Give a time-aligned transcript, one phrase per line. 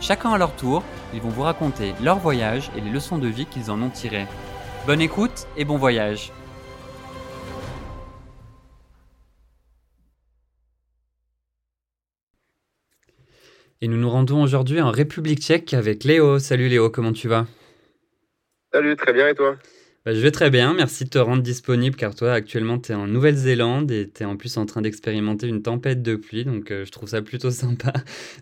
[0.00, 0.82] Chacun à leur tour,
[1.12, 4.26] ils vont vous raconter leur voyage et les leçons de vie qu'ils en ont tirées.
[4.86, 6.32] Bonne écoute et bon voyage
[13.82, 16.38] Et nous nous rendons aujourd'hui en République tchèque avec Léo.
[16.38, 17.46] Salut Léo, comment tu vas?
[18.72, 19.56] Salut, très bien et toi?
[20.06, 22.94] Bah, je vais très bien, merci de te rendre disponible car toi actuellement tu es
[22.94, 26.70] en Nouvelle-Zélande et tu es en plus en train d'expérimenter une tempête de pluie donc
[26.70, 27.92] euh, je trouve ça plutôt sympa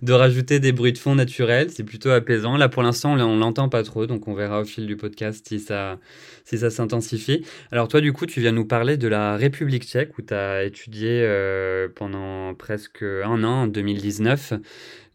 [0.01, 2.57] de rajouter des bruits de fond naturels, c'est plutôt apaisant.
[2.57, 5.59] Là pour l'instant on l'entend pas trop donc on verra au fil du podcast si
[5.59, 5.99] ça,
[6.45, 7.45] si ça s'intensifie.
[7.73, 10.63] Alors toi du coup tu viens nous parler de la République tchèque où tu as
[10.63, 14.53] étudié euh, pendant presque un an en 2019.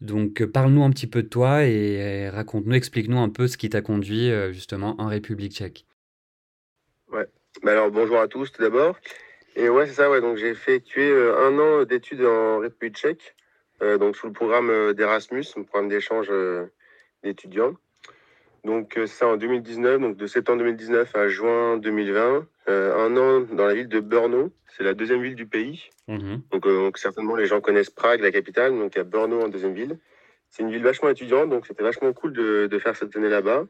[0.02, 3.70] Donc euh, parle-nous un petit peu de toi et raconte-nous, explique-nous un peu ce qui
[3.70, 5.86] t'a conduit justement en République tchèque.
[7.64, 8.98] Bah alors bonjour à tous tout d'abord.
[9.56, 10.20] Et ouais, c'est ça, ouais.
[10.20, 13.34] Donc j'ai effectué euh, un an d'études en République tchèque,
[13.80, 16.30] euh, donc sous le programme euh, d'Erasmus, le programme d'échange
[17.22, 17.74] d'étudiants.
[18.64, 22.46] Donc c'est ça en 2019, donc de septembre 2019 à juin 2020.
[22.66, 25.88] un an dans la ville de Brno, c'est la deuxième ville du pays.
[26.06, 26.42] Mhm.
[26.52, 29.72] Donc, certainement les gens connaissent Prague, la capitale, donc il y a Brno en deuxième
[29.72, 29.98] ville.
[30.50, 33.64] C'est une ville vachement étudiante, donc c'était vachement cool de, de faire cette année là-bas.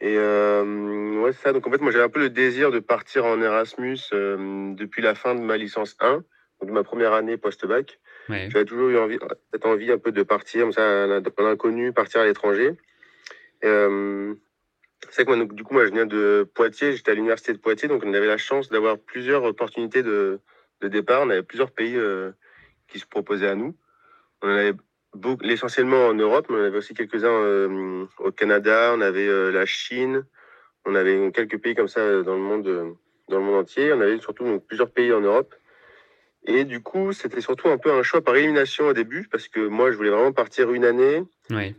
[0.00, 1.52] Et euh, ouais, ça.
[1.52, 5.02] Donc en fait, moi j'avais un peu le désir de partir en Erasmus euh, depuis
[5.02, 6.22] la fin de ma licence 1,
[6.60, 7.98] donc ma première année post-bac.
[8.28, 9.18] J'avais toujours eu envie,
[9.52, 12.76] cette envie un peu de partir, comme ça, dans l'inconnu, partir à l'étranger.
[13.64, 14.34] Euh,
[15.10, 17.58] c'est que moi, donc, du coup, moi je viens de Poitiers, j'étais à l'université de
[17.58, 20.40] Poitiers, donc on avait la chance d'avoir plusieurs opportunités de,
[20.80, 21.22] de départ.
[21.22, 22.32] On avait plusieurs pays euh,
[22.88, 23.74] qui se proposaient à nous.
[24.42, 24.74] On en avait
[25.42, 29.66] essentiellement en Europe, mais on avait aussi quelques-uns euh, au Canada, on avait euh, la
[29.66, 30.24] Chine,
[30.84, 32.96] on avait quelques pays comme ça euh, dans le monde,
[33.28, 33.92] dans le monde entier.
[33.92, 35.54] On avait surtout donc, plusieurs pays en Europe.
[36.46, 39.60] Et du coup, c'était surtout un peu un choix par élimination au début, parce que
[39.60, 41.22] moi, je voulais vraiment partir une année.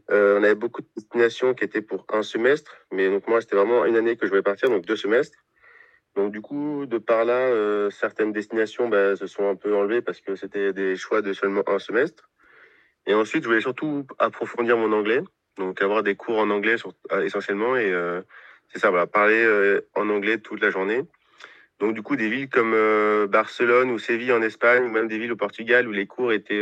[0.10, 3.86] on avait beaucoup de destinations qui étaient pour un semestre, mais donc moi, c'était vraiment
[3.86, 5.38] une année que je voulais partir, donc deux semestres.
[6.16, 10.20] Donc du coup, de par là, certaines destinations bah, se sont un peu enlevées parce
[10.20, 12.29] que c'était des choix de seulement un semestre.
[13.10, 15.24] Et ensuite, je voulais surtout approfondir mon anglais,
[15.58, 16.76] donc avoir des cours en anglais
[17.12, 17.76] euh, essentiellement.
[17.76, 18.22] Et euh,
[18.72, 21.02] c'est ça, voilà, parler euh, en anglais toute la journée.
[21.80, 22.76] Donc du coup, des villes comme
[23.28, 26.62] Barcelone ou Séville en Espagne, ou même des villes au Portugal où les cours étaient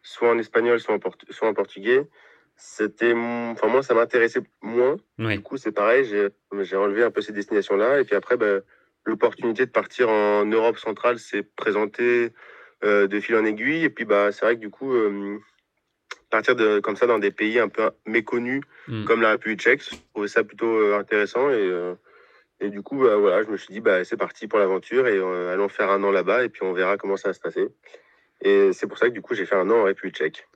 [0.00, 2.06] soit en espagnol, soit en, soit en portugais,
[2.54, 4.96] c'était, enfin moi, ça m'intéressait moins.
[5.18, 8.00] Du coup, c'est pareil, j'ai enlevé un peu ces destinations-là.
[8.00, 8.60] Et puis après, bah,
[9.04, 12.32] l'opportunité de partir en Europe centrale s'est présentée
[12.84, 13.82] de fil en aiguille.
[13.82, 14.94] Et puis, bah, c'est vrai que du coup,
[16.30, 19.04] partir de, comme ça dans des pays un peu méconnus hmm.
[19.04, 19.82] comme la République tchèque.
[19.82, 21.94] Je trouvais ça plutôt euh, intéressant et, euh,
[22.60, 25.16] et du coup, bah, voilà, je me suis dit, bah, c'est parti pour l'aventure et
[25.16, 27.68] euh, allons faire un an là-bas et puis on verra comment ça va se passer.
[28.42, 30.46] Et c'est pour ça que du coup, j'ai fait un an en République tchèque.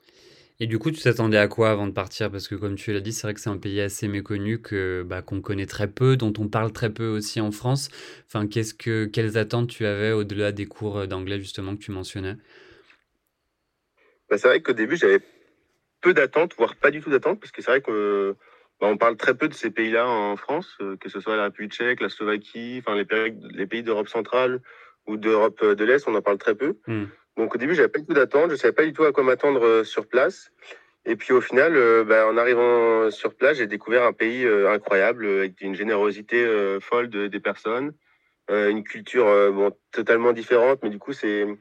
[0.59, 2.29] Et du coup, tu t'attendais à quoi avant de partir?
[2.29, 5.03] Parce que comme tu l'as dit, c'est vrai que c'est un pays assez méconnu que
[5.03, 7.89] bah, qu'on connaît très peu, dont on parle très peu aussi en France.
[8.27, 12.35] Enfin, qu'est-ce que quelles attentes tu avais au-delà des cours d'anglais justement que tu mentionnais?
[14.29, 15.19] Bah, C'est vrai qu'au début, j'avais
[16.03, 18.35] peu d'attentes, voire pas du tout d'attentes, parce que c'est vrai que
[18.79, 21.45] bah, on parle très peu de ces pays-là en France, euh, que ce soit la
[21.45, 24.61] République tchèque, la Slovaquie, enfin les pays, les pays d'Europe centrale
[25.07, 26.75] ou d'Europe euh, de l'Est, on en parle très peu.
[26.85, 27.05] Hmm.
[27.37, 29.23] Donc au début, j'avais pas du tout d'attentes, je savais pas du tout à quoi
[29.23, 30.51] m'attendre euh, sur place.
[31.05, 31.73] Et puis au final,
[32.05, 36.47] bah, en arrivant sur place, j'ai découvert un pays incroyable, avec une générosité
[36.79, 37.91] folle de, des personnes,
[38.49, 41.57] une culture bon, totalement différente, mais du coup, c'était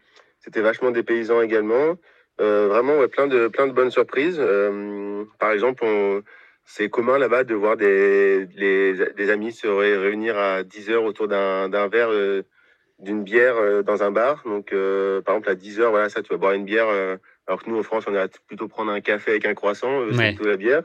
[0.54, 1.98] vachement des paysans également.
[2.40, 4.38] Euh, vraiment, ouais, plein, de, plein de bonnes surprises.
[4.40, 5.84] Euh, par exemple,
[6.64, 11.88] c'est commun là-bas de voir des, des amis se réunir à 10 heures autour d'un
[11.88, 12.42] verre, euh,
[12.98, 14.42] d'une bière dans un bar.
[14.44, 16.88] Donc, par exemple, à 10 heures, voilà, ça, tu vas boire une bière.
[17.46, 20.34] alors que nous, en France, on irait plutôt prendre un café avec un croissant, c'est
[20.34, 20.84] plutôt la bière.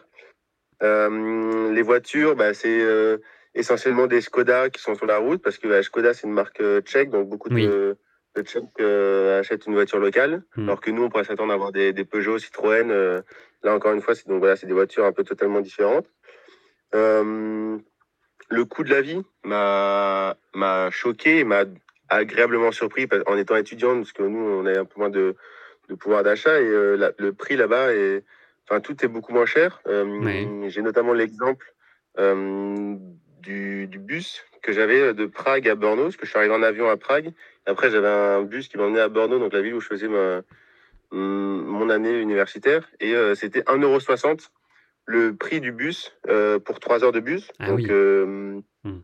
[0.82, 2.82] les voitures, bah, c'est
[3.54, 6.62] essentiellement des Skoda qui sont sur la route parce que bah, Skoda c'est une marque
[6.82, 7.98] tchèque, donc beaucoup de,
[8.42, 8.80] de Tchèques
[9.40, 10.64] achètent une voiture locale, hmm.
[10.64, 12.90] alors que nous on pourrait s'attendre à avoir des, des Peugeot, Citroën.
[13.64, 16.08] là encore une fois, c'est voilà, des voitures un peu totalement différentes.
[16.94, 17.80] le
[18.66, 20.36] coût de la vie m'a
[20.92, 21.64] choqué, m'a
[22.10, 25.36] agréablement surpris en étant étudiant parce que nous on a un peu moins de,
[25.90, 27.90] de pouvoir d'achat et le prix là-bas
[28.70, 29.82] enfin tout est beaucoup moins cher.
[29.86, 31.74] J'ai notamment l'exemple
[33.42, 36.90] du, bus que j'avais de Prague à Brno, parce que je suis arrivé en avion
[36.90, 37.34] à Prague.
[37.68, 40.42] Après, j'avais un bus qui m'emmenait à Brno, donc la ville où je faisais ma,
[41.12, 42.90] mon année universitaire.
[43.00, 44.50] Et euh, c'était 1,60€
[45.06, 47.52] le prix du bus euh, pour 3 heures de bus.
[47.60, 49.02] Ah donc, euh, hmm.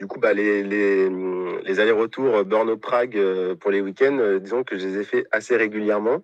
[0.00, 4.98] du coup, bah, les, les, les allers-retours Brno-Prague pour les week-ends, disons que je les
[4.98, 6.22] ai fait assez régulièrement.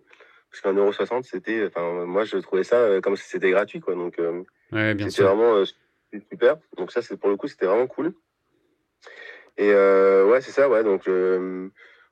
[0.51, 3.95] Parce qu'un euro soixante, c'était, enfin, moi, je trouvais ça comme si c'était gratuit, quoi.
[3.95, 4.21] Donc,
[4.73, 5.65] ouais, c'était vraiment
[6.31, 6.57] super.
[6.77, 8.13] Donc ça, c'est pour le coup, c'était vraiment cool.
[9.57, 10.83] Et euh, ouais, c'est ça, ouais.
[10.85, 11.03] Donc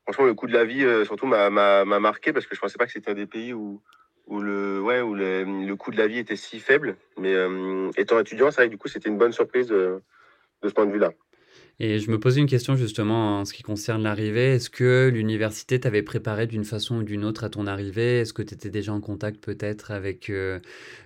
[0.03, 2.87] franchement, le coût de la vie, euh, surtout, m'a marqué parce que je pensais pas
[2.87, 3.81] que c'était un des pays où,
[4.27, 6.97] où le ouais où le, coût de la vie était si faible.
[7.19, 10.01] Mais euh, étant étudiant, c'est vrai que du coup, c'était une bonne surprise de
[10.63, 11.13] ce point de vue-là.
[11.81, 14.55] Et je me posais une question justement en ce qui concerne l'arrivée.
[14.55, 18.19] Est-ce que l'université t'avait préparé d'une façon ou d'une autre à ton arrivée?
[18.19, 20.59] Est-ce que tu étais déjà en contact peut-être avec euh,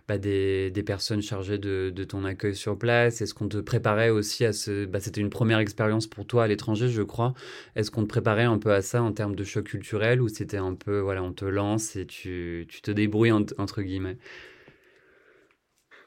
[0.08, 3.20] bah, des, des, personnes chargées de, de, ton accueil sur place?
[3.20, 4.86] Est-ce qu'on te préparait aussi à ce...
[4.86, 7.34] Bah, C'était une première expérience pour toi à l'étranger, je crois.
[7.76, 10.56] Est-ce qu'on te préparait un peu à ça en termes de choc culturel ou c'était
[10.56, 14.16] un peu, voilà, on te lance et tu, tu te débrouilles entre guillemets?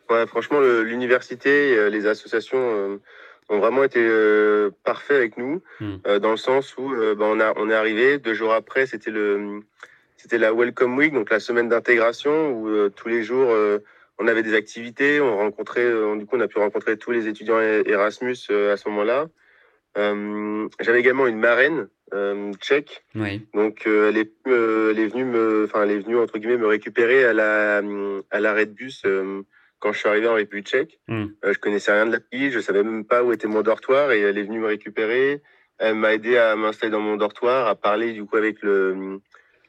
[0.10, 2.58] Ouais, franchement, l'université, euh, les associations...
[2.58, 2.98] Euh,
[3.50, 5.96] ont vraiment été euh, parfaits avec nous, hmm.
[6.08, 8.86] euh, dans le sens où euh, ben, on, a, on est arrivé, deux jours après,
[8.86, 9.62] c'était le
[10.18, 13.54] c'était la Welcome Week, donc la semaine d'intégration, où tous les jours,
[14.18, 15.88] on avait des activités, on rencontrait,
[16.18, 19.28] du coup, on a pu rencontrer tous les étudiants Erasmus à ce moment-là.
[20.80, 21.90] J'avais également une marraine
[22.60, 23.46] tchèque, oui.
[23.54, 27.24] donc elle, est, elle est venue me, enfin, elle est venue entre guillemets me récupérer
[27.24, 27.84] à la
[28.32, 29.04] à l'arrêt de bus
[29.86, 31.00] quand je suis arrivé en République tchèque.
[31.08, 31.28] Hmm.
[31.44, 34.12] Euh, je connaissais rien de la pays, je savais même pas où était mon dortoir
[34.12, 35.44] et elle est venue me récupérer.
[35.78, 39.20] Elle m'a aidé à m'installer dans mon dortoir, à parler du coup avec le,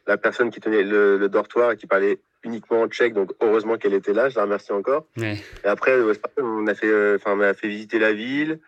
[0.07, 3.13] la personne qui tenait le, dortoir et qui parlait uniquement en tchèque.
[3.13, 5.07] Donc heureusement qu'elle était là, je la remercie encore.
[5.21, 6.01] Et après,
[6.39, 8.59] on a fait, euh, enfin, on fait visiter la ville.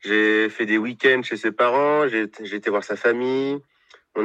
[0.00, 2.06] J'ai fait des week-ends chez ses parents.
[2.06, 3.58] J'ai été voir sa famille.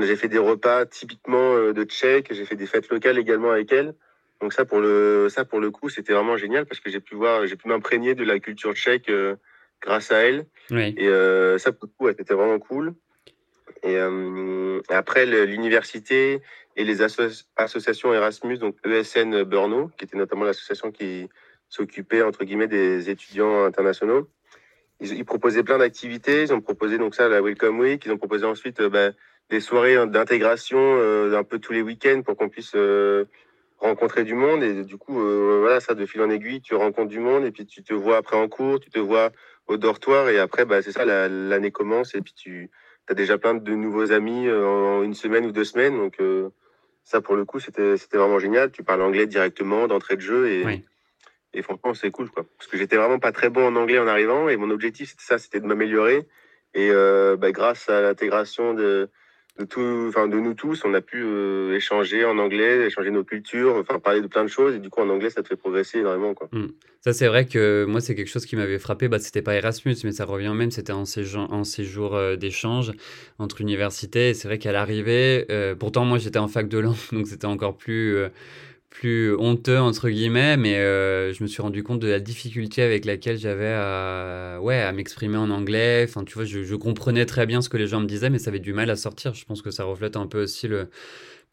[0.02, 2.34] J'ai fait des repas typiquement euh, de tchèque.
[2.34, 3.96] J'ai fait des fêtes locales également avec elle.
[4.44, 7.16] Donc ça pour le ça pour le coup c'était vraiment génial parce que j'ai pu
[7.16, 9.38] voir j'ai pu m'imprégner de la culture tchèque euh,
[9.82, 10.48] grâce à elle.
[10.70, 12.94] Et euh, ça pour le coup c'était vraiment cool.
[13.84, 16.42] Et euh, après l'université
[16.76, 21.30] et les associations Erasmus donc ESN Brno qui était notamment l'association qui
[21.70, 24.28] s'occupait entre guillemets des étudiants internationaux
[25.00, 26.44] ils, proposaient plein d'activités.
[26.44, 28.06] Ils ont proposé donc ça la Welcome Week.
[28.06, 29.12] Ils ont proposé ensuite bah,
[29.50, 30.80] des soirées d'intégration
[31.34, 32.76] un peu tous les week-ends pour qu'on puisse
[33.84, 37.10] rencontrer du monde et du coup euh, voilà ça de fil en aiguille tu rencontres
[37.10, 39.32] du monde et puis tu te vois après en cours tu te vois
[39.68, 42.72] au dortoir et après bah c'est ça l'année commence et puis tu
[43.10, 45.98] as déjà plein de nouveaux amis euh, en une semaine ou deux semaines.
[45.98, 46.50] Donc euh,
[47.04, 48.72] ça pour le coup c'était c'était vraiment génial.
[48.72, 50.86] Tu parles anglais directement d'entrée de jeu et
[51.54, 52.46] et franchement c'est cool quoi.
[52.58, 55.24] Parce que j'étais vraiment pas très bon en anglais en arrivant et mon objectif c'était
[55.24, 56.26] ça c'était de m'améliorer.
[56.74, 59.10] Et bah, grâce à l'intégration de
[59.60, 63.24] de tout, enfin de nous tous, on a pu euh, échanger en anglais, échanger nos
[63.24, 64.76] cultures, enfin parler de plein de choses.
[64.76, 66.50] Et du coup, en anglais, ça te fait progresser énormément, quoi.
[66.52, 66.70] Hmm.
[67.02, 69.08] Ça, c'est vrai que moi, c'est quelque chose qui m'avait frappé.
[69.08, 70.72] Bah, c'était pas Erasmus, mais ça revient même.
[70.72, 72.94] C'était en séjour, en séjour euh, d'échange
[73.38, 74.30] entre universités.
[74.30, 77.46] Et c'est vrai qu'à l'arrivée, euh, pourtant, moi, j'étais en fac de langue, donc c'était
[77.46, 78.18] encore plus
[78.94, 83.06] plus honteux entre guillemets mais euh, je me suis rendu compte de la difficulté avec
[83.06, 86.06] laquelle j'avais à ouais à m'exprimer en anglais.
[86.08, 88.38] Enfin tu vois je, je, comprenais très bien ce que les gens me disaient mais
[88.38, 89.34] ça avait du mal à sortir.
[89.34, 90.90] Je pense que ça reflète un peu aussi le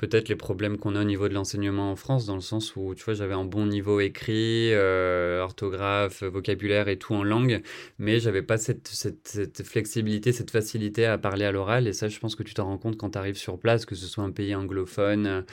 [0.01, 2.95] peut-être les problèmes qu'on a au niveau de l'enseignement en France dans le sens où
[2.95, 7.63] tu vois j'avais un bon niveau écrit euh, orthographe vocabulaire et tout en langue
[7.99, 12.19] mais j'avais pas cette, cette, flexibilité cette facilité à parler à l'oral et ça je
[12.19, 14.31] pense que tu t'en rends compte quand tu arrives sur place que ce soit un
[14.31, 15.45] pays anglophone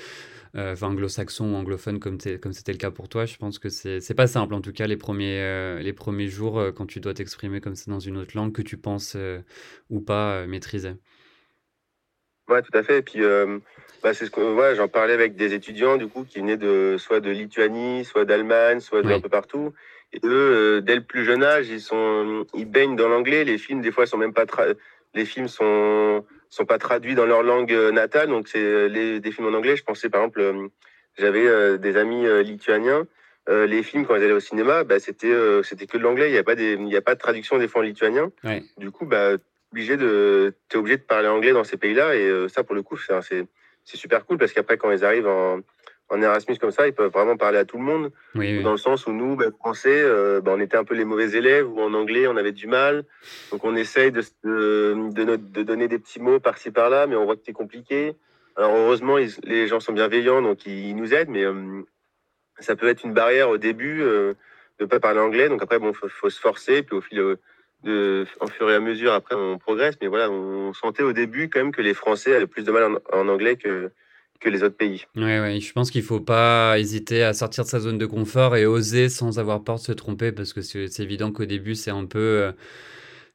[0.55, 4.27] euh, anglo-saxon ou anglophone comme, c'était le cas pour toi, je pense que c'est pas
[4.27, 7.61] simple en tout cas les premiers, euh, les premiers jours euh, quand tu dois t'exprimer
[7.61, 9.17] comme ça dans une autre langue que tu penses
[9.89, 10.93] ou pas maîtriser.
[12.49, 12.99] Ouais, tout à fait.
[12.99, 13.21] Et puis,
[14.03, 16.95] bah, c'est ce que ouais, j'en parlais avec des étudiants du coup qui venaient de
[16.97, 19.73] soit de Lituanie, soit d'Allemagne, soit d'un peu partout.
[20.13, 23.43] Et eux, dès le plus jeune âge, ils sont, ils baignent dans l'anglais.
[23.43, 24.45] Les films, des fois, sont même pas
[25.13, 29.19] les films sont sont pas traduits dans leur langue euh, natale, donc c'est euh, les
[29.19, 29.75] des films en anglais.
[29.75, 30.67] Je pensais par exemple, euh,
[31.17, 33.07] j'avais des amis lituaniens
[33.49, 36.29] les films, quand ils allaient au cinéma, bah, c'était c'était que de l'anglais.
[36.29, 38.29] Il n'y a, pas il a pas de traduction des fois en lituanien.
[38.77, 39.37] Du coup, bah,
[39.71, 42.15] obligé de, es obligé de parler anglais dans ces pays-là.
[42.15, 45.61] Et ça, pour le coup, c'est super cool parce qu'après, quand ils arrivent en,
[46.09, 48.11] en Erasmus comme ça, ils peuvent vraiment parler à tout le monde.
[48.33, 51.31] Dans le sens où nous, ben, français, euh, ben, on était un peu les mauvais
[51.31, 53.03] élèves, ou en anglais, on avait du mal.
[53.51, 57.41] Donc on essaye de, de, donner des petits mots par-ci par-là, mais on voit que
[57.45, 58.15] c'est compliqué.
[58.55, 61.83] Alors heureusement, les gens sont bienveillants, donc ils, nous aident, mais euh,
[62.59, 64.33] ça peut être une barrière au début euh,
[64.79, 65.49] de ne pas parler anglais.
[65.49, 67.37] Donc après, bon, faut, faut se forcer, puis au fil
[67.85, 69.95] en fur et à mesure, après, on progresse.
[70.01, 72.99] Mais voilà, on sentait au début quand même que les Français avaient plus de mal
[73.11, 73.91] en anglais que
[74.39, 75.05] que les autres pays.
[75.15, 78.05] Oui, ouais, je pense qu'il ne faut pas hésiter à sortir de sa zone de
[78.05, 81.75] confort et oser sans avoir peur de se tromper parce que c'est évident qu'au début,
[81.75, 82.19] c'est un peu.
[82.19, 82.51] Euh,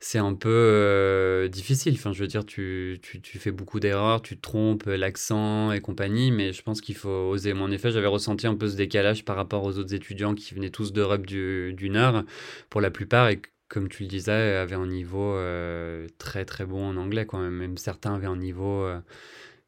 [0.04, 1.94] c'est un peu euh, difficile.
[1.94, 5.80] Enfin, je veux dire, tu, tu, tu fais beaucoup d'erreurs, tu te trompes, l'accent et
[5.80, 7.52] compagnie, mais je pense qu'il faut oser.
[7.54, 10.54] Moi, en effet, j'avais ressenti un peu ce décalage par rapport aux autres étudiants qui
[10.54, 12.24] venaient tous d'Europe du, du Nord,
[12.68, 13.40] pour la plupart, et
[13.72, 17.54] comme tu le disais, avaient un niveau euh, très très bon en anglais quand même.
[17.54, 18.86] Même certains avaient un niveau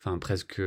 [0.04, 0.60] enfin presque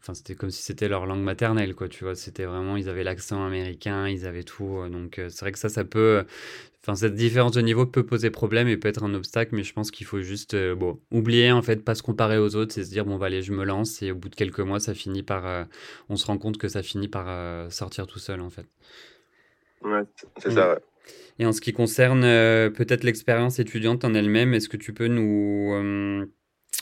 [0.00, 3.04] enfin c'était comme si c'était leur langue maternelle quoi tu vois c'était vraiment ils avaient
[3.04, 6.24] l'accent américain ils avaient tout euh, donc euh, c'est vrai que ça ça peut
[6.82, 9.74] enfin cette différence de niveau peut poser problème et peut être un obstacle mais je
[9.74, 12.84] pense qu'il faut juste euh, bon oublier en fait pas se comparer aux autres c'est
[12.84, 14.94] se dire bon va aller je me lance et au bout de quelques mois ça
[14.94, 15.66] finit par
[16.08, 18.66] on se rend compte que ça finit par sortir tout seul en fait
[19.82, 20.04] ouais
[20.38, 20.78] c'est ça ouais.
[21.38, 26.28] Et en ce qui concerne peut-être l'expérience étudiante en elle-même est-ce que tu peux nous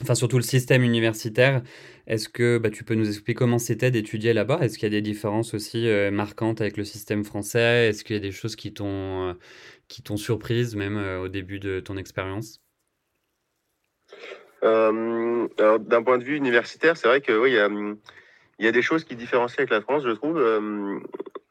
[0.02, 1.62] enfin surtout le système universitaire.
[2.06, 4.58] Est-ce que bah, tu peux nous expliquer comment c'était d'étudier là-bas?
[4.60, 7.88] Est-ce qu'il y a des différences aussi euh, marquantes avec le système français?
[7.88, 9.34] Est-ce qu'il y a des choses qui t'ont euh,
[10.04, 12.60] t'ont surprise même euh, au début de ton expérience?
[14.62, 17.52] D'un point de vue universitaire, c'est vrai que oui,
[18.58, 20.38] il y a, des choses qui différencient avec la France, je trouve.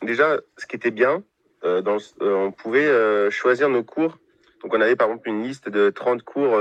[0.03, 1.23] déjà, ce qui était bien,
[1.63, 4.17] dans, on pouvait choisir nos cours.
[4.63, 6.57] Donc on avait par exemple une liste de 30 cours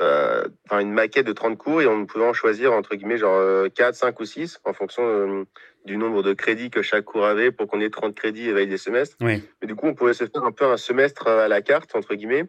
[0.00, 3.68] euh, enfin une maquette de 30 cours et on pouvait en choisir entre guillemets genre
[3.76, 5.44] 4, euh, 5 ou 6 en fonction euh,
[5.84, 8.76] du nombre de crédits que chaque cours avait pour qu'on ait 30 crédits et des
[8.76, 9.16] semestres.
[9.20, 9.44] Oui.
[9.60, 12.16] Mais du coup, on pouvait se faire un peu un semestre à la carte entre
[12.16, 12.44] guillemets.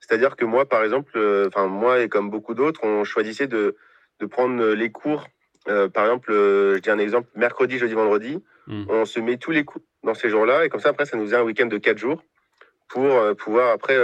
[0.00, 1.12] C'est-à-dire que moi, par exemple,
[1.46, 3.76] enfin moi et comme beaucoup d'autres, on choisissait de,
[4.18, 5.28] de prendre les cours.
[5.66, 8.84] par exemple, je dis un exemple, mercredi, jeudi, vendredi, hmm.
[8.88, 11.24] on se met tous les cours dans ces jours-là et comme ça après, ça nous
[11.24, 12.22] faisait un week-end de 4 jours
[12.88, 13.96] pour pouvoir après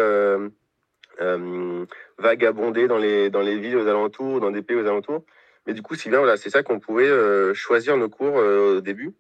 [1.21, 1.85] euh,
[2.19, 5.25] vagabonder dans les, villes aux alentours, dans des pays aux alentours.
[5.67, 8.77] Mais du coup, c'est bien, voilà, c'est ça qu'on pouvait euh, choisir nos cours euh,
[8.79, 9.13] au début.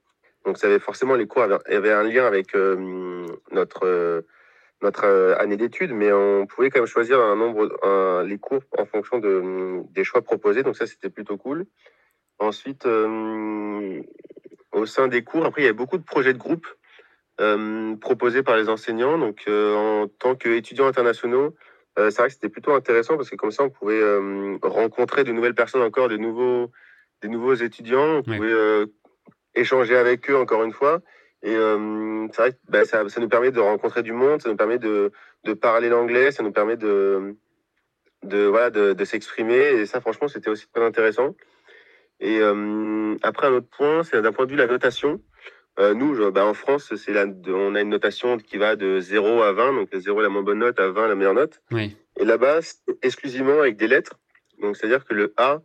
[0.46, 2.54] Donc, ça avait forcément les cours avaient, un lien avec
[3.52, 4.24] notre
[4.82, 5.04] notre
[5.38, 9.82] année d'études, mais on pouvait quand même choisir un nombre, les cours en fonction de,
[9.92, 10.62] des choix proposés.
[10.62, 11.66] Donc ça, c'était plutôt cool.
[12.38, 12.86] Ensuite,
[14.72, 16.66] au sein des cours, après, il y avait beaucoup de projets de groupe
[18.00, 19.16] proposés par les enseignants.
[19.16, 21.54] Donc, en tant qu'étudiants internationaux,
[21.98, 25.24] euh, c'est vrai que c'était plutôt intéressant parce que comme ça, on pouvait euh, rencontrer
[25.24, 26.70] de nouvelles personnes encore, de nouveaux,
[27.22, 28.18] des nouveaux étudiants.
[28.18, 28.86] On pouvait euh,
[29.54, 31.00] échanger avec eux encore une fois.
[31.42, 34.56] Et c'est vrai que bah, ça, ça, nous permet de rencontrer du monde, ça nous
[34.56, 35.10] permet de,
[35.44, 37.34] de parler l'anglais, ça nous permet de,
[38.24, 39.56] de, voilà, de, de s'exprimer.
[39.56, 41.34] Et ça, franchement, c'était aussi très intéressant.
[42.20, 42.40] Et
[43.22, 45.20] après, un autre point, c'est d'un point de vue de la notation.
[45.78, 47.12] Euh, nous, bah, en France, c'est
[47.48, 50.58] on a une notation qui va de 0 à 20, donc 0 la moins bonne
[50.58, 51.62] note, à 20 la meilleure note.
[51.72, 54.18] Et là-bas, c'est exclusivement avec des lettres.
[54.60, 55.62] Donc, c'est-à-dire que le A,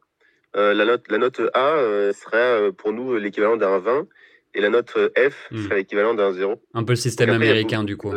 [0.56, 4.08] euh, la, note, la note A euh, serait pour nous l'équivalent d'un 20
[4.54, 5.64] et la note F hmm.
[5.64, 6.62] serait l'équivalent d'un 0.
[6.74, 8.14] Un peu le système américain, du coup.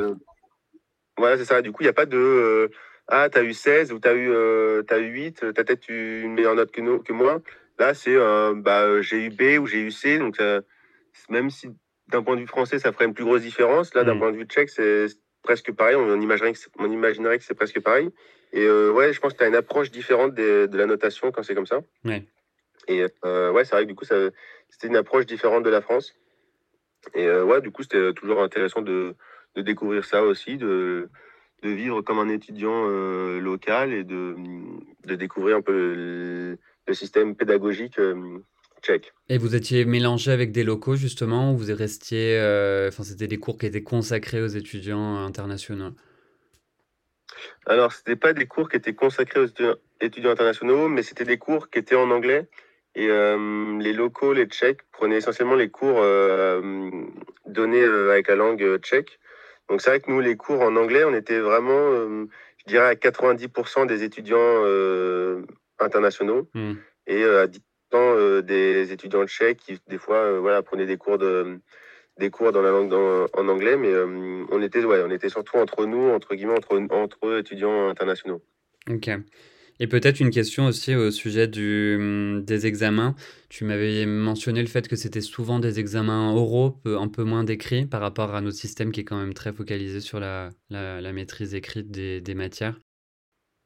[1.16, 1.62] voilà, c'est ça.
[1.62, 2.70] Du coup, il n'y a pas de
[3.08, 4.32] Ah, tu as eu 16 ou tu as, eu,
[4.88, 7.42] as eu 8, tu as peut-être eu une meilleure note que, nous, que moi.
[7.78, 8.16] Là, c'est
[8.56, 10.18] bah, j'ai eu B ou j'ai eu C.
[10.18, 10.38] Donc,
[11.28, 11.68] même si
[12.08, 13.94] d'un point de vue français, ça ferait une plus grosse différence.
[13.94, 14.18] Là, d'un mm.
[14.18, 15.06] point de vue tchèque, c'est
[15.42, 15.96] presque pareil.
[15.96, 18.10] On imaginerait que, on imaginerait que c'est presque pareil.
[18.52, 21.42] Et euh, ouais, je pense que tu as une approche différente de, la notation quand
[21.42, 21.80] c'est comme ça.
[22.86, 26.14] Et euh, ouais, c'est vrai que du coup, c'était une approche différente de la France.
[27.14, 29.14] Et euh, ouais, du coup, c'était toujours intéressant de,
[29.54, 31.10] de, découvrir ça aussi, de,
[31.62, 32.86] de vivre comme un étudiant
[33.38, 34.34] local et de,
[35.04, 36.56] de découvrir un peu
[36.88, 37.98] le, système pédagogique
[39.28, 43.38] et vous étiez mélangé avec des locaux justement, ou vous restiez, euh, enfin c'était des
[43.38, 45.92] cours qui étaient consacrés aux étudiants internationaux?
[47.66, 51.70] Alors c'était pas des cours qui étaient consacrés aux étudiants internationaux, mais c'était des cours
[51.70, 52.48] qui étaient en anglais.
[52.94, 56.90] Et euh, les locaux, les Tchèques, prenaient essentiellement les cours euh,
[57.46, 59.20] donnés avec la langue tchèque.
[59.68, 61.92] Donc c'est vrai que nous, les cours en anglais, on était vraiment,
[62.56, 64.64] je dirais, à 90% des étudiants
[65.80, 66.48] internationaux.
[66.54, 66.74] Hmm.
[67.06, 67.60] Et à 10
[67.94, 71.58] euh, des étudiants tchèques qui, des fois, euh, voilà, prenaient des cours de,
[72.18, 73.94] des cours dans la langue en anglais, mais
[74.50, 78.42] on était ouais, on était surtout entre nous, entre guillemets, entre entre étudiants internationaux.
[78.90, 79.10] Ok.
[79.80, 83.14] Et peut-être une question aussi au sujet du, des examens.
[83.48, 87.86] Tu m'avais mentionné le fait que c'était souvent des examens oraux, un peu moins décrits
[87.86, 91.54] par rapport à notre système qui est quand même très focalisé sur la, la, maîtrise
[91.54, 92.76] écrite des, des matières.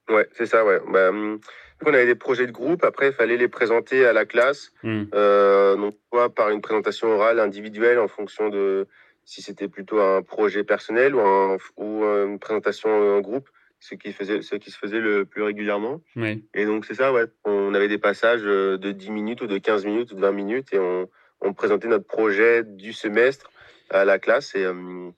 [0.08, 0.80] Ouais, c'est ça, ouais.
[0.88, 1.38] Bah, hum,
[1.84, 5.02] on avait des projets de groupe, après il fallait les présenter à la classe, mmh.
[5.14, 8.86] euh, donc soit par une présentation orale individuelle en fonction de
[9.24, 11.20] si c'était plutôt un projet personnel ou,
[11.76, 13.48] ou une présentation en groupe
[13.82, 16.00] ce qui, faisait, ce qui se faisait le plus régulièrement.
[16.54, 17.24] Et donc, c'est ça, ouais.
[17.44, 20.30] On avait des passages euh, de 10 minutes ou de 15 minutes ou de 20
[20.30, 21.08] minutes et on,
[21.40, 23.50] on présentait notre projet du semestre
[23.90, 24.54] à la classe.
[24.54, 25.10] Et euh,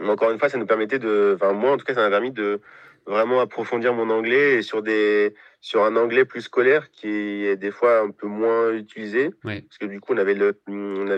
[0.00, 1.36] encore une fois, ça nous permettait de.
[1.36, 2.62] Enfin, moi, en tout cas, ça m'a permis de
[3.06, 7.70] vraiment approfondir mon anglais et sur, des, sur un anglais plus scolaire qui est des
[7.70, 9.30] fois un peu moins utilisé.
[9.42, 10.54] Parce que du coup, on avait le,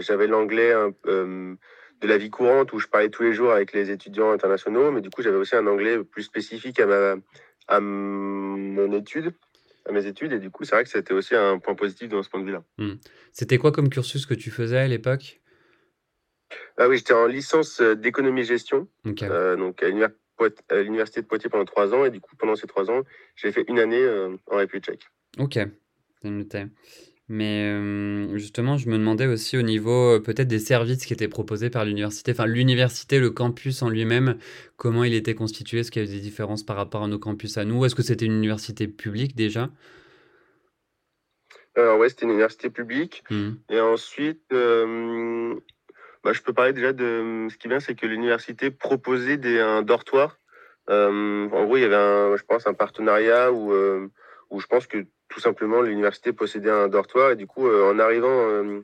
[0.01, 0.73] j'avais l'anglais
[1.07, 1.55] euh,
[2.01, 5.01] de la vie courante où je parlais tous les jours avec les étudiants internationaux, mais
[5.01, 7.17] du coup, j'avais aussi un anglais plus spécifique à, ma,
[7.69, 9.33] à mon étude,
[9.89, 12.23] à mes études, et du coup, c'est vrai que c'était aussi un point positif dans
[12.23, 12.65] ce point de vue-là.
[12.79, 12.95] Hmm.
[13.33, 15.41] C'était quoi comme cursus que tu faisais à l'époque?
[16.77, 18.89] Ah oui, j'étais en licence euh, d'économie-gestion,
[19.23, 22.91] euh, donc à l'université de Poitiers pendant trois ans, et du coup, pendant ces trois
[22.91, 23.03] ans,
[23.37, 25.07] j'ai fait une année euh, en République tchèque.
[25.39, 25.59] Ok,
[26.25, 26.65] noté.
[27.29, 31.87] Mais justement, je me demandais aussi au niveau peut-être des services qui étaient proposés par
[31.87, 34.37] l'université, enfin l'université, le campus en lui-même,
[34.77, 37.57] comment il était constitué, est-ce qu'il y avait des différences par rapport à nos campus
[37.57, 37.87] à nous?
[37.87, 39.71] Est-ce que c'était une université publique déjà?
[41.75, 43.25] Alors ouais, c'était une université publique.
[43.31, 43.51] Mmh.
[43.71, 44.53] Et ensuite,
[46.25, 50.39] bah, je peux parler déjà de ce qui vient, c'est que l'université proposait un dortoir.
[50.89, 53.73] en gros, il y avait, un, je pense, un partenariat où,
[54.51, 57.33] où je pense que tout simplement, l'université possédait un dortoir.
[57.33, 58.81] Et du coup, euh, en arrivant euh,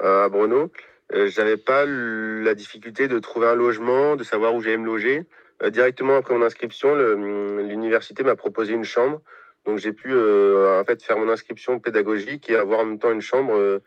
[0.00, 0.70] à Brno,
[1.14, 5.24] euh, j'avais pas la difficulté de trouver un logement, de savoir où j'allais me loger.
[5.70, 9.22] directement après mon inscription, l'université m'a proposé une chambre.
[9.64, 13.20] Donc j'ai pu en fait faire mon inscription pédagogique et avoir en même temps une
[13.20, 13.80] chambre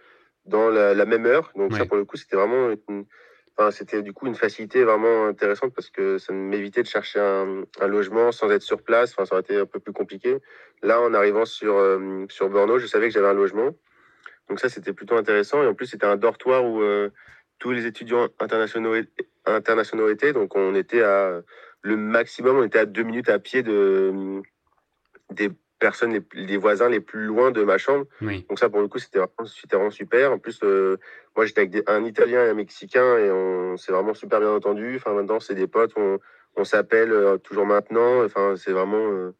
[0.45, 1.51] dans la, même heure.
[1.55, 3.05] Donc ça pour le coup c'était vraiment une,
[3.69, 8.31] c'était du coup une facilité vraiment intéressante parce que ça m'évitait de chercher un, logement
[8.31, 9.11] sans être sur place.
[9.11, 10.37] Enfin, ça aurait été un peu plus compliqué.
[10.81, 13.75] Là, en arrivant sur, euh, sur Bordeaux, je savais que j'avais un logement.
[14.49, 15.61] Donc ça, c'était plutôt intéressant.
[15.61, 17.09] Et en plus, c'était un dortoir où euh,
[17.59, 18.95] tous les étudiants internationaux,
[19.45, 20.33] internationaux étaient.
[20.33, 21.41] Donc on était à
[21.83, 24.41] le maximum, on était à deux minutes à pied de,
[25.31, 25.49] des
[25.81, 28.05] personnes, les, voisins les plus loin de ma chambre.
[28.21, 30.31] Donc ça, pour le coup, c'était vraiment, super.
[30.31, 30.97] En plus, euh,
[31.35, 34.95] moi, j'étais avec un Italien et un Mexicain et on s'est vraiment super bien entendu.
[34.95, 36.19] Enfin, maintenant, c'est des potes, on,
[36.55, 38.23] on s'appelle euh, toujours maintenant.
[38.23, 39.31] Enfin, c'est vraiment, euh,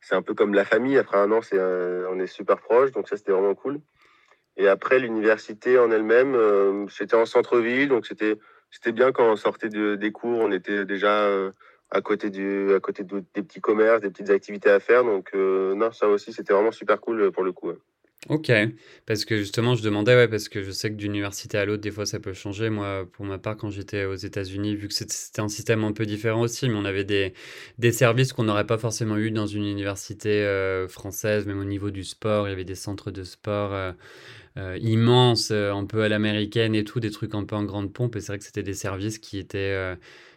[0.00, 0.98] c'est un peu comme la famille.
[0.98, 2.92] Après un an, c'est, on est super proches.
[2.92, 3.80] Donc ça, c'était vraiment cool.
[4.58, 7.88] Et après, l'université en elle-même, c'était en centre-ville.
[7.88, 8.38] Donc c'était,
[8.70, 11.30] c'était bien quand on sortait de, des cours, on était déjà
[11.90, 15.04] à côté, du, à côté des petits commerces, des petites activités à faire.
[15.04, 17.72] Donc, euh, non, ça aussi, c'était vraiment super cool euh, pour le coup.
[18.28, 18.50] Ok,
[19.04, 21.82] parce que justement, je demandais, ouais, parce que je sais que d'une université à l'autre,
[21.82, 22.70] des fois, ça peut changer.
[22.70, 26.06] Moi, pour ma part, quand j'étais aux États-Unis, vu que c'était un système un peu
[26.06, 27.34] différent aussi, mais on avait des,
[27.78, 31.92] des services qu'on n'aurait pas forcément eu dans une université euh, française, même au niveau
[31.92, 32.48] du sport.
[32.48, 33.94] Il y avait des centres de sport
[34.80, 38.16] immenses, un peu à l'américaine et tout, des trucs un peu en grande pompe.
[38.16, 39.96] Et c'est vrai que c'était des services qui étaient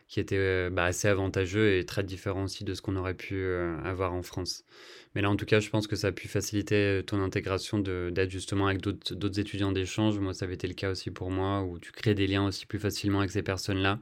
[0.10, 3.36] qui était euh, bah, assez avantageux et très différent aussi de ce qu'on aurait pu
[3.36, 4.66] euh, avoir en France.
[5.14, 7.78] Mais là, en tout cas, je pense que ça a pu faciliter euh, ton intégration
[7.78, 10.18] d'être justement avec d'autres étudiants d'échange.
[10.18, 12.66] Moi, ça avait été le cas aussi pour moi, où tu crées des liens aussi
[12.66, 14.00] plus facilement avec ces personnes-là,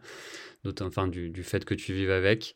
[0.81, 2.55] enfin du, du, fait que tu vives avec.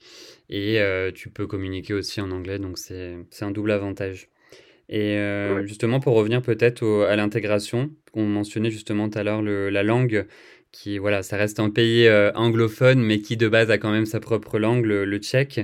[0.49, 0.81] Et
[1.13, 4.29] tu peux communiquer aussi en anglais, donc c'est un double avantage.
[4.89, 5.17] Et
[5.65, 10.27] justement, pour revenir peut-être à l'intégration, on mentionnait justement tout à l'heure la langue
[10.71, 14.05] qui, voilà, ça reste un pays euh, anglophone, mais qui de base a quand même
[14.05, 15.61] sa propre langue, le, tchèque.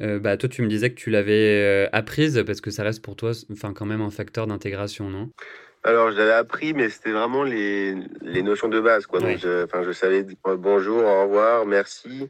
[0.00, 3.02] Euh, bah, toi, tu me disais que tu l'avais euh, apprise parce que ça reste
[3.02, 5.30] pour toi, enfin, quand même un facteur d'intégration, non?
[5.84, 9.20] Alors, je l'avais appris, mais c'était vraiment les, les, notions de base, quoi.
[9.20, 12.28] Donc, je, je savais dire bonjour, au revoir, merci.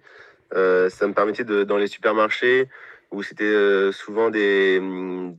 [0.52, 2.68] ça me permettait de, dans les supermarchés,
[3.10, 4.80] où c'était souvent des,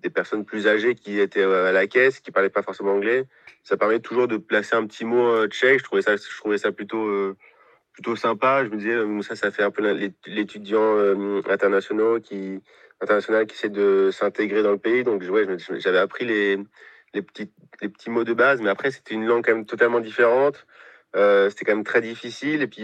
[0.02, 3.26] des, personnes plus âgées qui étaient à la caisse, qui parlaient pas forcément anglais
[3.70, 5.80] ça permet toujours de placer un petit mot euh, tchèque.
[5.80, 7.38] Je trouvais ça, je trouvais ça plutôt, euh,
[7.94, 8.66] plutôt sympa.
[8.66, 9.84] Je me disais, euh, ça, ça fait un peu
[10.26, 10.98] l'étudiant
[11.48, 12.62] international qui,
[13.02, 15.04] international qui essaie de s'intégrer dans le pays.
[15.04, 15.46] Donc, ouais,
[15.78, 16.58] j'avais appris les,
[17.14, 17.52] les, petits,
[17.82, 20.66] les petits mots de base, mais après, c'était une langue quand même totalement différente.
[21.14, 22.62] C'était quand même très difficile.
[22.62, 22.84] Et puis,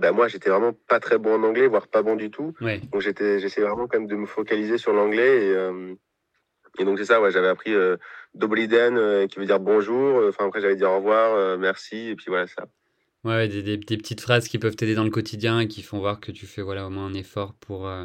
[0.00, 2.54] bah, moi, j'étais vraiment pas très bon en anglais, voire pas bon du tout.
[2.60, 5.46] Donc, j'étais, j'essayais vraiment quand même de me focaliser sur l'anglais.
[5.46, 7.74] Et, et donc, c'est ça, ouais, j'avais appris
[8.34, 10.24] Dobriden, euh, qui veut dire bonjour.
[10.28, 12.66] Enfin, après, j'allais dire au revoir, euh, merci, et puis voilà ça.
[13.22, 16.20] Ouais, des, des, petites phrases qui peuvent t'aider dans le quotidien et qui font voir
[16.20, 18.04] que tu fais voilà, au moins un effort pour, euh,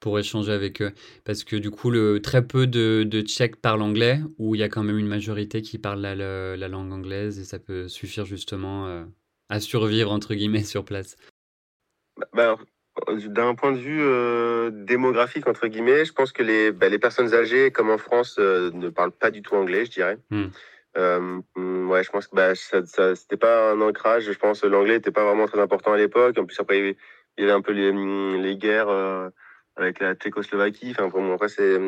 [0.00, 0.92] pour échanger avec eux.
[1.24, 4.64] Parce que du coup, le, très peu de, de Tchèques parlent anglais, ou il y
[4.64, 8.24] a quand même une majorité qui parle la, la, langue anglaise, et ça peut suffire
[8.24, 9.04] justement euh,
[9.48, 11.16] à survivre, entre guillemets, sur place.
[12.16, 12.56] Bah, bah
[13.28, 17.34] d'un point de vue euh, démographique, entre guillemets, je pense que les, bah, les personnes
[17.34, 20.18] âgées, comme en France, ne parlent pas du tout anglais, je dirais.
[20.30, 20.46] Hmm.
[20.96, 24.24] Euh, ouais, je pense que bah, ça, ça c'était pas un ancrage.
[24.24, 26.38] Je pense que l'anglais n'était pas vraiment très important à l'époque.
[26.38, 26.96] En plus, après, il
[27.38, 29.28] y avait, un peu les, les guerres euh,
[29.76, 30.90] avec la Tchécoslovaquie.
[30.90, 31.78] Enfin, pour moi, après, c'est,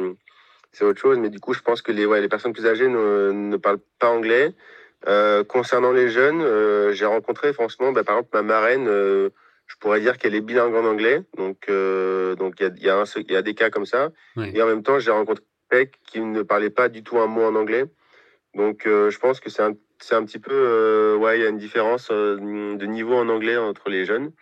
[0.72, 1.18] c'est autre chose.
[1.18, 3.80] Mais du coup, je pense que les, ouais, les personnes plus âgées ne, ne parlent
[3.98, 4.54] pas anglais.
[5.06, 9.30] Euh, concernant les jeunes, euh, j'ai rencontré, franchement, bah, par exemple, ma marraine, euh,
[9.66, 11.22] je pourrais dire qu'elle est bilingue en anglais.
[11.36, 14.10] Donc, donc il y a, y, a y a des cas comme ça.
[14.36, 15.42] Et en même temps, j'ai rencontré
[16.06, 17.84] qui ne parlait pas du tout un mot en anglais.
[18.54, 19.74] Donc, je pense que c'est un,
[20.12, 24.06] un, petit peu, ouais, il y a une différence de niveau en anglais entre les
[24.06, 24.32] jeunes.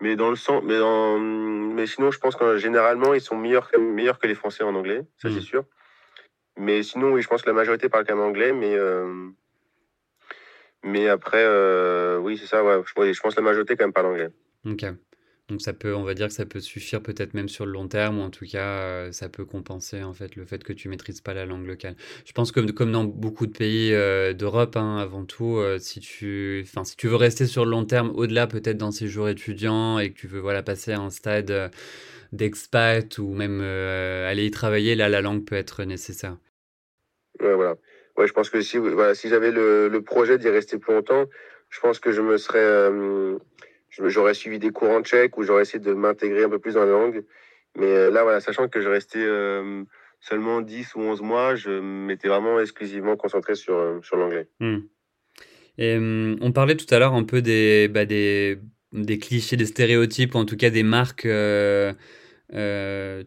[0.00, 3.70] Mais dans le sens, mais, dans, mais sinon, je pense que généralement, ils sont meilleurs,
[3.78, 5.40] meilleurs que les Français en anglais, ça c'est hmm.
[5.40, 5.64] sûr.
[6.56, 8.76] Mais sinon, oui, je pense que la majorité parle quand même anglais, mais,
[10.82, 11.46] mais après,
[12.18, 14.28] oui, c'est ça, ouais, je, je, pense que la majorité quand même parle anglais.
[14.66, 14.84] Ok.
[15.50, 17.86] Donc ça peut, on va dire que ça peut suffire peut-être même sur le long
[17.86, 20.88] terme, ou en tout cas, euh, ça peut compenser en fait le fait que tu
[20.88, 21.96] maîtrises pas la langue locale.
[22.24, 26.00] Je pense que comme dans beaucoup de pays euh, d'Europe, hein, avant tout, euh, si
[26.00, 29.98] tu, si tu veux rester sur le long terme, au-delà peut-être dans ces jours étudiants
[29.98, 31.70] et que tu veux voilà passer à un stade
[32.32, 36.38] d'expat ou même aller y travailler, là, la langue peut être nécessaire.
[37.40, 37.76] Ouais, voilà.
[38.16, 41.26] Ouais, je pense que si, voilà, si j'avais le, le, projet d'y rester plus longtemps,
[41.68, 42.88] je pense que je me serais
[44.02, 46.84] j'aurais suivi des cours en tchèque ou j'aurais essayé de m'intégrer un peu plus dans
[46.84, 47.24] la langue.
[47.78, 49.84] Mais euh, là, voilà, sachant que je restais euh,
[50.20, 54.48] seulement 10 ou 11 mois, je m'étais vraiment exclusivement concentré sur, euh, sur l'anglais.
[54.60, 54.80] Hmm.
[55.76, 55.98] Et
[56.40, 58.60] on parlait tout à l'heure un peu des, bah, des,
[59.20, 61.26] clichés, des stéréotypes, ou en tout cas des marques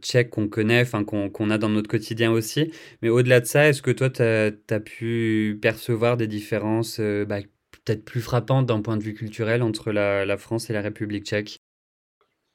[0.02, 2.72] tchèques qu'on connaît, qu'on a dans notre quotidien aussi.
[3.02, 7.40] Mais au-delà de ça, est-ce que toi, tu as, pu percevoir des différences bah,
[7.88, 11.26] peut-être plus frappante d'un point de vue culturel entre la, la France et la République
[11.26, 11.60] tchèque?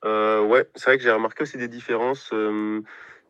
[0.05, 2.81] Euh, Ouais, c'est vrai que j'ai remarqué aussi des différences, euh,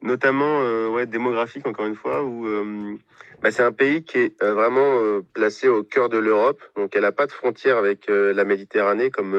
[0.00, 2.96] notamment euh, ouais, démographiques, encore une fois, où euh,
[3.42, 7.12] bah, c'est un pays qui est vraiment placé au cœur de l'Europe, donc elle n'a
[7.12, 9.32] pas de frontière avec la Méditerranée comme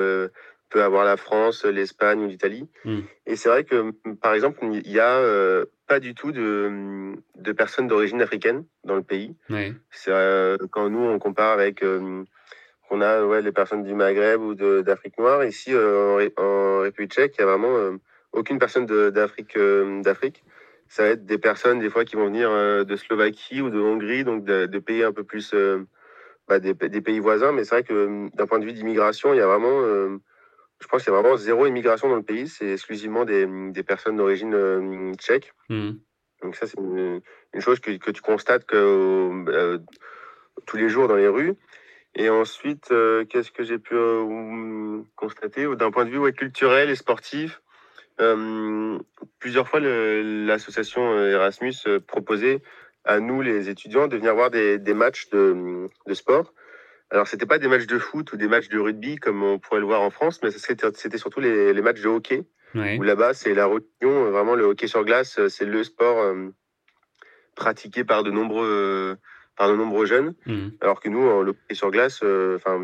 [0.70, 2.68] peut avoir la France, l'Espagne ou l'Italie.
[2.86, 3.02] Hmm.
[3.26, 7.88] Et c'est vrai que, par exemple, il n'y a pas du tout de, de personnes
[7.88, 9.36] d'origine africaine dans le pays.
[9.50, 9.74] Ouais.
[9.92, 10.12] C'est
[10.72, 11.84] quand nous on compare avec
[12.94, 15.44] on a ouais, les personnes du Maghreb ou d'Afrique noire.
[15.44, 17.98] Ici, euh, en, République tchèque, il n'y a vraiment euh,
[18.34, 19.58] aucune personne d'Afrique.
[19.58, 20.44] Euh, d'Afrique.
[20.90, 22.52] Ça va être des personnes, des fois, qui vont venir
[22.86, 25.56] de Slovaquie ou de Hongrie, donc de, pays un peu plus.
[26.48, 27.52] Bah, des, pays voisins.
[27.52, 29.82] Mais c'est vrai que d'un point de vue d'immigration, il y a vraiment.
[30.80, 32.48] je pense qu'il y a vraiment zéro immigration dans le pays.
[32.48, 35.52] C'est exclusivement des, personnes d'origine tchèque.
[35.70, 35.94] Mmh.
[36.44, 37.22] Donc, ça, c'est une,
[37.60, 39.80] chose que, que, tu constates que,
[40.68, 41.56] tous les jours dans les rues.
[42.16, 46.90] Et ensuite, euh, qu'est-ce que j'ai pu euh, constater d'un point de vue ouais, culturel
[46.90, 47.62] et sportif
[48.22, 49.00] euh,
[49.40, 51.74] Plusieurs fois, l'association Erasmus
[52.08, 52.62] proposait
[53.04, 56.54] à nous, les étudiants, de venir voir des, des matchs de, de sport.
[57.10, 59.80] Alors, c'était pas des matchs de foot ou des matchs de rugby comme on pourrait
[59.80, 62.44] le voir en France, mais c'était surtout les, les, matchs de hockey.
[62.76, 66.34] Où là-bas, c'est la religion, vraiment le hockey sur glace, c'est le sport
[67.56, 69.18] pratiqué par de nombreux
[69.56, 70.34] par de nombreux jeunes.
[70.46, 70.70] Mmh.
[70.82, 72.80] Alors que nous, le hockey sur glace, euh, enfin,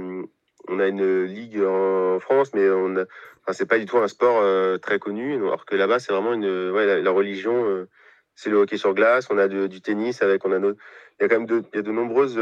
[0.67, 3.05] on a une ligue en France, mais on a,
[3.53, 5.35] c'est pas du tout un sport euh, très connu.
[5.35, 7.87] Alors que là-bas, c'est vraiment une, ouais, la, religion, euh,
[8.35, 9.27] c'est le hockey sur glace.
[9.29, 11.79] On a du tennis avec, on a il y a quand même de, il y
[11.79, 12.39] a de nombreuses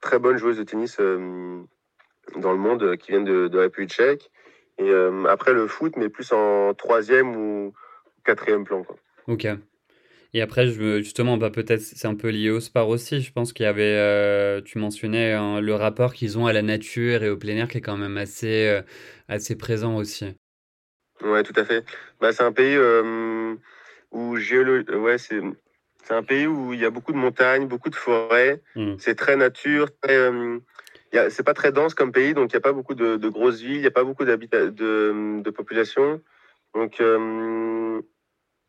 [0.00, 4.30] très bonnes joueuses de tennis dans le monde qui viennent de, de République tchèque.
[4.78, 4.92] Et
[5.28, 7.72] après le foot, mais plus en troisième ou
[8.24, 8.84] quatrième plan.
[8.84, 8.96] Quoi.
[9.26, 9.48] Ok.
[10.34, 13.20] Et après, je, justement, bah, peut-être c'est un peu lié au sport aussi.
[13.20, 16.62] Je pense qu'il y avait, euh, tu mentionnais hein, le rapport qu'ils ont à la
[16.62, 18.82] nature et au plein air qui est quand même assez, euh,
[19.28, 20.34] assez présent aussi.
[21.22, 21.84] Ouais, tout à fait.
[22.20, 23.54] Bah, c'est un pays euh,
[24.10, 24.82] où géolo...
[24.82, 25.40] ouais, c'est
[26.04, 28.62] c'est un pays où il y a beaucoup de montagnes, beaucoup de forêts.
[28.76, 28.94] Mmh.
[28.98, 29.88] C'est très nature.
[30.00, 30.30] Très,
[31.30, 33.60] c'est pas très dense comme pays, donc il n'y a pas beaucoup de, de grosses
[33.60, 36.20] villes, il n'y a pas beaucoup de, de population.
[36.74, 37.00] Donc,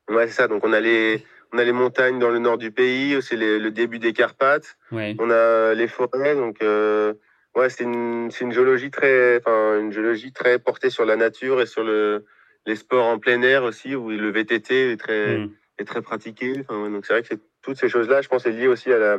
[0.10, 0.48] ouais, c'est ça.
[0.48, 3.70] Donc, on a les, on a les montagnes dans le nord du pays, c'est le
[3.72, 4.78] début des Carpates.
[4.92, 7.14] On a les forêts, donc euh,
[7.56, 11.84] ouais, c'est une, une, géologie très, une géologie très portée sur la nature et sur
[11.84, 12.26] le,
[12.66, 15.52] les sports en plein air aussi, où le VTT est très, mm.
[15.80, 16.54] est très pratiqué.
[16.70, 19.18] Donc c'est vrai que toutes ces choses-là, je pense, est liées aussi à la,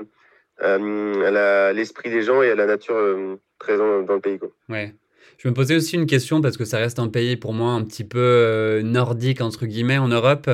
[0.60, 4.38] à l'esprit des gens et à la nature euh, présente dans le pays.
[4.38, 4.50] Quoi.
[4.68, 4.94] Ouais.
[5.38, 7.84] Je me posais aussi une question parce que ça reste un pays pour moi un
[7.84, 10.50] petit peu euh, nordique entre guillemets en Europe,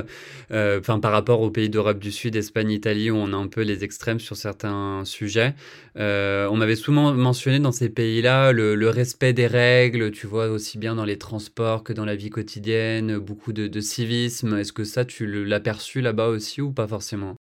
[0.50, 3.46] euh, enfin par rapport aux pays d'Europe du Sud, Espagne, Italie où on a un
[3.46, 5.54] peu les extrêmes sur certains sujets.
[5.96, 10.76] Euh, on m'avait souvent mentionné dans ces pays-là le, respect des règles, tu vois aussi
[10.76, 14.58] bien dans les transports que dans la vie quotidienne, beaucoup de, civisme.
[14.58, 17.36] Est-ce que ça tu l'as perçu là-bas aussi ou pas forcément?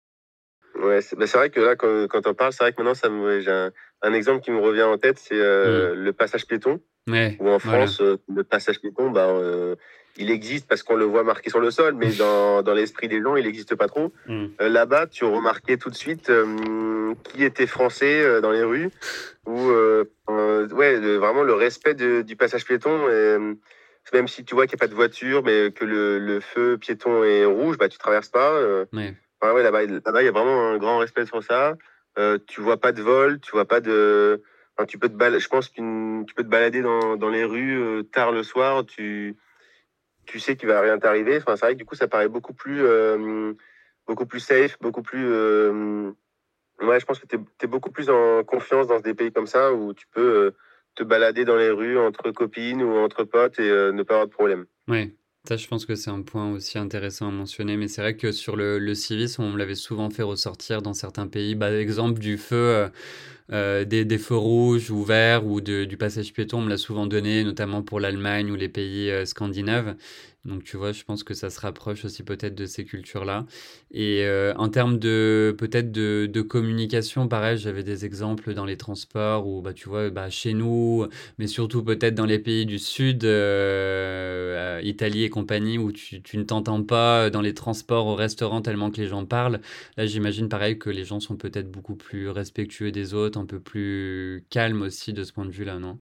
[0.83, 3.09] Ouais, c'est bah, vrai que là quand, quand on parle, c'est vrai que maintenant ça
[3.09, 3.69] me, j'ai
[4.03, 5.93] un, exemple qui me revient en tête, c'est mmh.
[5.95, 6.81] le passage piéton.
[7.41, 9.77] Ou en France, euh, le passage piéton, bah, euh,
[10.17, 13.23] il existe parce qu'on le voit marqué sur le sol, mais dans, dans l'esprit des
[13.23, 14.13] gens, il n'existe pas trop.
[14.27, 14.47] Mm.
[14.61, 16.31] Euh, là-bas, tu remarquais tout de suite
[17.25, 18.91] qui était français dans les rues,
[19.47, 23.07] ou ouais, ouais, vraiment le respect du passage piéton.
[24.13, 26.79] même si tu vois qu'il n'y a pas de voiture, mais que le, le, feu
[26.79, 28.61] piéton est rouge, bah, tu traverses pas.
[28.93, 29.15] ouais.
[29.43, 31.77] ouais, là-bas, il y a vraiment un grand respect sur ça.
[32.47, 34.43] tu vois pas de vol, tu vois pas de
[34.87, 38.03] tu peux te je pense que tu peux te balader dans, dans les rues euh,
[38.03, 39.37] tard le soir, tu,
[40.27, 41.39] tu sais qu'il va rien t'arriver.
[41.39, 43.53] Enfin, c'est vrai que du coup, ça paraît beaucoup plus, euh,
[44.07, 45.27] beaucoup plus safe, beaucoup plus.
[45.27, 46.11] Euh,
[46.81, 49.73] ouais, je pense que tu es, beaucoup plus en confiance dans des pays comme ça
[49.73, 50.55] où tu peux
[50.95, 54.33] te balader dans les rues entre copines ou entre potes et ne pas avoir de
[54.33, 54.67] problème.
[54.89, 55.15] Oui.
[55.45, 58.33] Ça, je pense que c'est un point aussi intéressant à mentionner, mais c'est vrai que
[58.33, 61.55] sur le, le civisme, on l'avait souvent fait ressortir dans certains pays.
[61.55, 62.91] Bah, exemple du feu,
[63.53, 66.77] euh, des, des, feux rouges ou verts ou de, du passage piéton, on me l'a
[66.77, 69.97] souvent donné, notamment pour l'Allemagne ou les pays euh, scandinaves.
[70.49, 73.47] Donc tu vois, je pense que ça se rapproche aussi peut-être de ces cultures-là.
[73.93, 79.47] Et euh, en termes de peut-être de, communication, pareil, j'avais des exemples dans les transports
[79.47, 81.07] ou bah tu vois, bah, chez nous,
[81.39, 86.39] mais surtout peut-être dans les pays du sud, euh, Italie et compagnie, où tu, tu
[86.39, 89.61] ne t'entends pas dans les transports au restaurant tellement que les gens parlent.
[89.99, 93.61] Là, j'imagine pareil que les gens sont peut-être beaucoup plus respectueux des autres, un peu
[93.61, 95.99] plus calmes aussi de ce point de vue-là, non?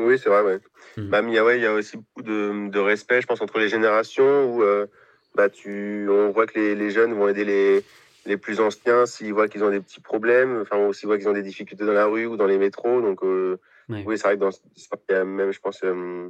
[0.00, 0.58] Oui, c'est vrai, ouais.
[0.96, 1.08] Mmh.
[1.08, 3.40] Bah, il, y a, ouais, il y a aussi beaucoup de, de, respect, je pense,
[3.40, 4.86] entre les générations où euh,
[5.34, 7.84] bah, tu, on voit que les, les, jeunes vont aider les,
[8.26, 11.28] les plus anciens s'ils voient qu'ils ont des petits problèmes, enfin, ou s'ils voient qu'ils
[11.28, 13.00] ont des difficultés dans la rue ou dans les métros.
[13.00, 13.58] Donc, euh,
[13.88, 16.28] oui, c'est vrai que dans ce il y a même, je pense, euh,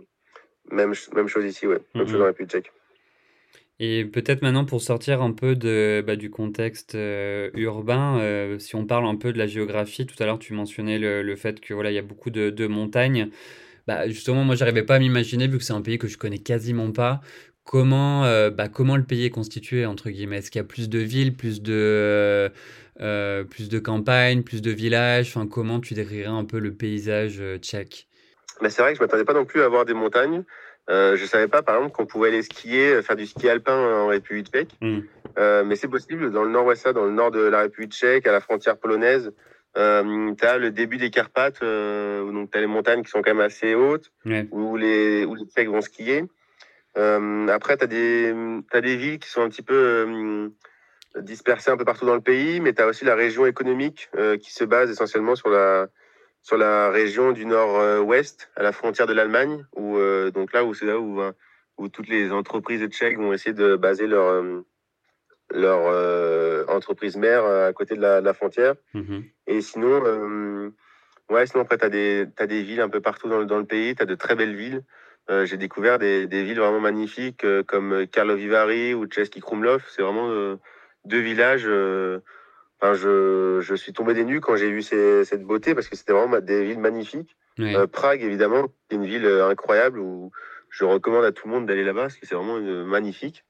[0.71, 1.81] même, même chose ici, ouais.
[1.95, 2.73] Même chose mmh dans la République tchèque.
[3.81, 6.97] Et peut-être maintenant pour sortir un peu de, bah, du contexte
[7.55, 11.23] urbain, si on parle un peu de la géographie, tout à l'heure tu mentionnais le,
[11.23, 13.31] le, fait que voilà il y a beaucoup de, de montagnes.
[13.87, 16.39] Bah, justement, moi, j'arrivais pas à m'imaginer, vu que c'est un pays que je connais
[16.39, 17.21] quasiment pas,
[17.65, 20.39] comment, euh, bah, comment le pays est constitué, entre guillemets.
[20.39, 22.51] Est-ce qu'il y a plus de villes, plus de,
[23.01, 25.29] euh, plus de campagnes, plus de villages?
[25.35, 28.07] Enfin, Comment tu décrirais un peu le paysage euh, tchèque?
[28.69, 30.45] C'est vrai que je m'attendais pas non plus à voir des montagnes.
[30.91, 34.09] Euh, je savais pas, par exemple, qu'on pouvait aller skier, faire du ski alpin en
[34.09, 34.77] République tchèque.
[34.81, 35.01] Mmh.
[35.65, 38.41] mais c'est possible dans le nord-ouest, dans le nord de la République tchèque, à la
[38.41, 39.33] frontière polonaise.
[39.77, 43.23] Euh, tu as le début des Carpates, euh, donc tu as les montagnes qui sont
[43.23, 44.11] quand même assez hautes,
[44.51, 46.25] où, les, où les Tchèques vont skier.
[46.99, 48.35] Euh, après, tu as, des,
[48.73, 50.49] as des villes qui sont un petit peu euh,
[51.21, 54.37] dispersées un peu partout dans le pays, mais tu as aussi la région économique euh,
[54.37, 55.87] qui se base essentiellement sur la,
[56.43, 59.99] sur la région du nord-ouest, à la frontière de l'Allemagne, où,
[60.31, 61.21] donc là où c'est là où,
[61.79, 64.43] où toutes les entreprises tchèques vont essayer de baser leur
[65.53, 68.75] leur euh, entreprise mère euh, à côté de la, de la frontière.
[68.95, 70.71] Mmh Et sinon, euh,
[71.29, 73.65] ouais, sinon après, tu as des, as des villes un peu partout dans, dans le
[73.65, 74.83] pays, tu as de très belles villes.
[75.31, 79.85] Euh, J'ai découvert des, des, villes vraiment magnifiques euh, comme Karlovy ou Český Krumlov.
[79.91, 80.57] C'est vraiment
[81.05, 81.69] deux villages.
[82.81, 85.97] Enfin, je, je suis tombé des nues quand j'ai vu ces, cette beauté parce que
[85.97, 87.37] c'était vraiment des villes magnifiques.
[87.93, 90.31] Prague, évidemment, c'est une ville incroyable où
[90.71, 93.45] je recommande à tout le monde d'aller là-bas parce que c'est vraiment magnifique.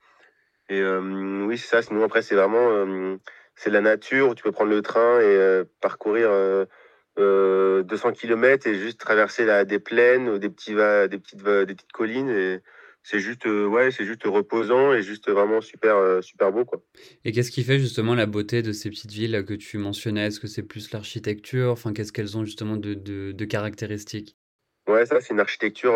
[0.71, 1.83] Et euh, oui, c'est ça.
[1.83, 3.17] Sinon, après, c'est vraiment euh,
[3.57, 6.31] c'est la nature où tu peux prendre le train et euh, parcourir
[7.17, 12.31] 200 km et juste traverser la, des plaines, des, petits, des, petites, des petites collines.
[12.31, 12.61] Et
[13.03, 16.65] c'est juste, ouais, c'est juste reposant et juste vraiment super, super beau.
[16.65, 16.83] Quoi.
[17.25, 20.27] Et qu'est-ce qui fait justement la beauté de ces petites villes que tu mentionnais?
[20.27, 21.71] Est-ce que c'est plus l'architecture?
[21.71, 24.37] Enfin, qu'est-ce qu'elles ont justement de, de, de caractéristiques
[24.87, 25.95] Ouais, ça, c'est une architecture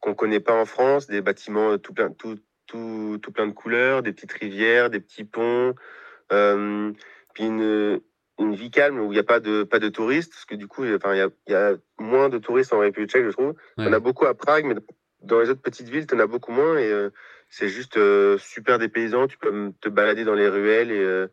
[0.00, 3.52] qu'on ne connaît pas en France, des bâtiments tout plein, tout, tout, tout, plein de
[3.52, 5.74] couleurs, des petites rivières, des petits ponts,
[6.32, 6.92] euh,
[7.34, 8.00] puis une,
[8.38, 10.66] une, vie calme où il n'y a pas de, pas de touristes, parce que du
[10.66, 13.54] coup, enfin, il y a, y a, moins de touristes en République tchèque, je trouve.
[13.78, 14.74] Il y en a beaucoup à Prague, mais
[15.24, 17.10] dans les autres petites villes, tu en as beaucoup moins, et euh,
[17.48, 19.26] c'est juste euh, super dépaysant.
[19.26, 21.28] Tu peux te balader dans les ruelles et euh,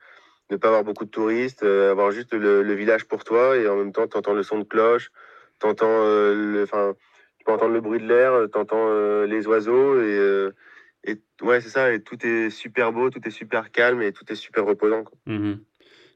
[0.49, 3.75] ne pas avoir beaucoup de touristes, euh, avoir juste le, village pour toi, et en
[3.75, 5.11] même temps, tu entends le son de cloche,
[5.63, 6.65] entends le...
[7.37, 10.51] Tu peux entendre le bruit de l'air, tu entends les oiseaux, et
[11.41, 14.35] ouais, c'est ça, et tout est super beau, tout est super calme et tout est
[14.35, 15.05] super reposant.
[15.25, 15.53] Mmh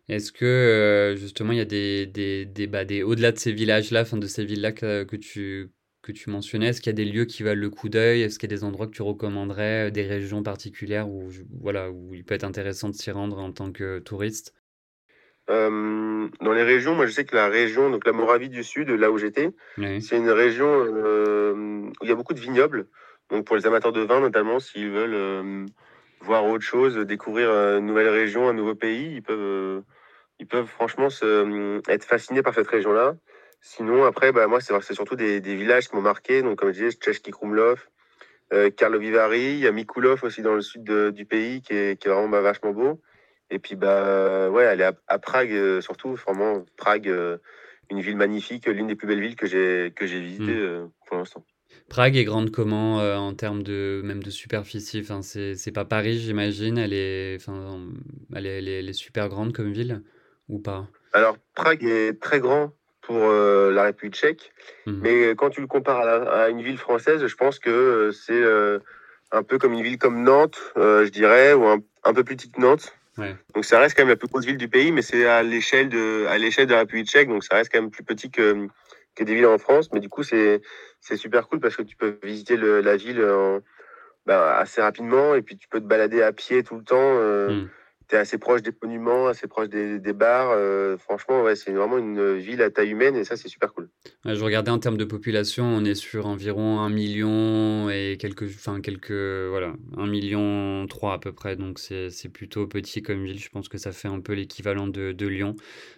[0.08, 4.02] Est-ce que justement il y a des, des, des, bah, des au-delà de ces villages-là,
[4.02, 5.72] enfin de ces villes-là que, tu,
[6.06, 8.22] que tu mentionnais, est-ce qu'il y a des lieux qui valent le coup d'œil?
[8.22, 12.14] Est-ce qu'il y a des endroits que tu recommanderais, des régions particulières où, voilà, où
[12.14, 14.54] il peut être intéressant de s'y rendre en tant que touriste?
[15.48, 19.10] Dans les régions, moi je sais que la région, donc la Moravie du Sud, là
[19.10, 19.50] où j'étais,
[20.00, 22.88] c'est une région où il y a beaucoup de vignobles.
[23.32, 25.66] Donc pour les amateurs de vin notamment, s'ils veulent
[26.22, 29.82] voir autre chose, découvrir une nouvelle région, un nouveau pays, ils peuvent,
[30.40, 33.16] ils peuvent franchement se, être fascinés par cette région-là.
[33.68, 36.44] Sinon, après, bah, moi, c'est surtout des, des, villages qui m'ont marqué.
[36.44, 37.90] Donc, comme je disais, Czeszki Krumlov,
[38.54, 42.08] euh, Karlovy il y a Mikulov aussi dans le sud du pays qui est, qui
[42.08, 43.02] est vraiment bah, vachement beau.
[43.50, 47.40] Et puis, bah, ouais, aller à, Prague, euh, surtout, vraiment, Prague, euh,
[47.90, 51.44] une ville magnifique, l'une des plus belles villes que j'ai visitées euh, pour l'instant.
[51.90, 55.02] Prague est grande comment en termes de même de superficie?
[55.02, 56.78] Enfin, c'est pas Paris j'imagine.
[56.78, 57.80] Elle est enfin
[58.34, 60.02] elle est, elle est, super grande comme ville
[60.48, 60.88] ou pas?
[61.14, 62.72] Alors Prague est très grand
[63.06, 64.52] pour euh, la République tchèque.
[64.86, 65.00] Mhm.
[65.02, 68.80] Mais quand tu le compares à, une ville française, je pense que euh, c'est euh,
[69.32, 72.96] un peu comme une ville comme Nantes, je dirais, ou un, peu plus petite Nantes.
[73.54, 75.88] Donc ça reste quand même la plus grosse ville du pays, mais c'est à l'échelle
[75.88, 78.68] de, à l'échelle de la République tchèque, donc ça reste quand même plus petit que,
[79.16, 79.90] que des villes en France.
[79.94, 80.62] Mais du coup, c'est,
[81.00, 83.26] c'est super cool parce que tu peux visiter la ville
[84.26, 87.20] bah, assez rapidement et puis tu peux te balader à pied tout le temps.
[87.50, 87.70] Mhm
[88.08, 90.52] tu es assez proche des monuments, assez proche des, des bars.
[90.52, 93.90] Euh, franchement, ouais, c'est vraiment une ville à taille humaine et ça, c'est super cool.
[94.26, 98.82] je regardais en termes de population, on est sur environ un million et quelques, enfin
[98.82, 101.56] quelques, voilà, un million trois à peu près.
[101.56, 103.40] Donc c'est plutôt petit comme ville.
[103.40, 105.56] Je pense que ça fait un peu l'équivalent de, de, Lyon.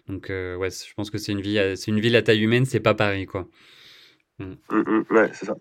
[0.08, 2.66] Donc euh, ouais, je pense que c'est une ville, c'est une ville à taille humaine,
[2.66, 3.48] c'est pas Paris quoi.
[4.40, 4.54] Mm.
[4.70, 5.56] Mm, mm, ouais, c'est ça.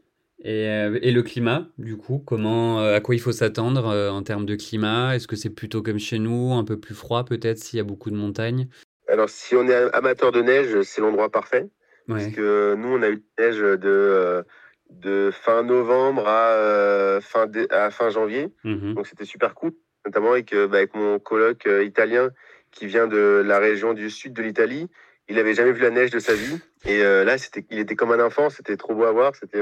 [0.44, 4.10] Et, euh, et, le climat, du coup, comment, euh, à quoi il faut s'attendre euh,
[4.10, 5.16] en termes de climat?
[5.16, 7.84] Est-ce que c'est plutôt comme chez nous, un peu plus froid peut-être s'il y a
[7.84, 8.68] beaucoup de montagnes?
[9.08, 11.68] Alors, si on est amateur de neige, c'est l'endroit parfait.
[12.08, 14.44] Parce que nous, on a eu de neige de,
[14.90, 18.52] de fin novembre à, fin, à fin janvier.
[18.62, 19.72] Mmh Donc, c'était super cool,
[20.04, 22.30] notamment avec, bah, avec mon coloc italien
[22.70, 24.86] qui vient de la région du sud de l'Italie.
[25.28, 26.60] Il n'avait jamais vu la neige de sa vie.
[26.84, 28.50] Et là, c'était, il était comme un enfant.
[28.50, 29.34] C'était trop beau à voir.
[29.34, 29.60] C'était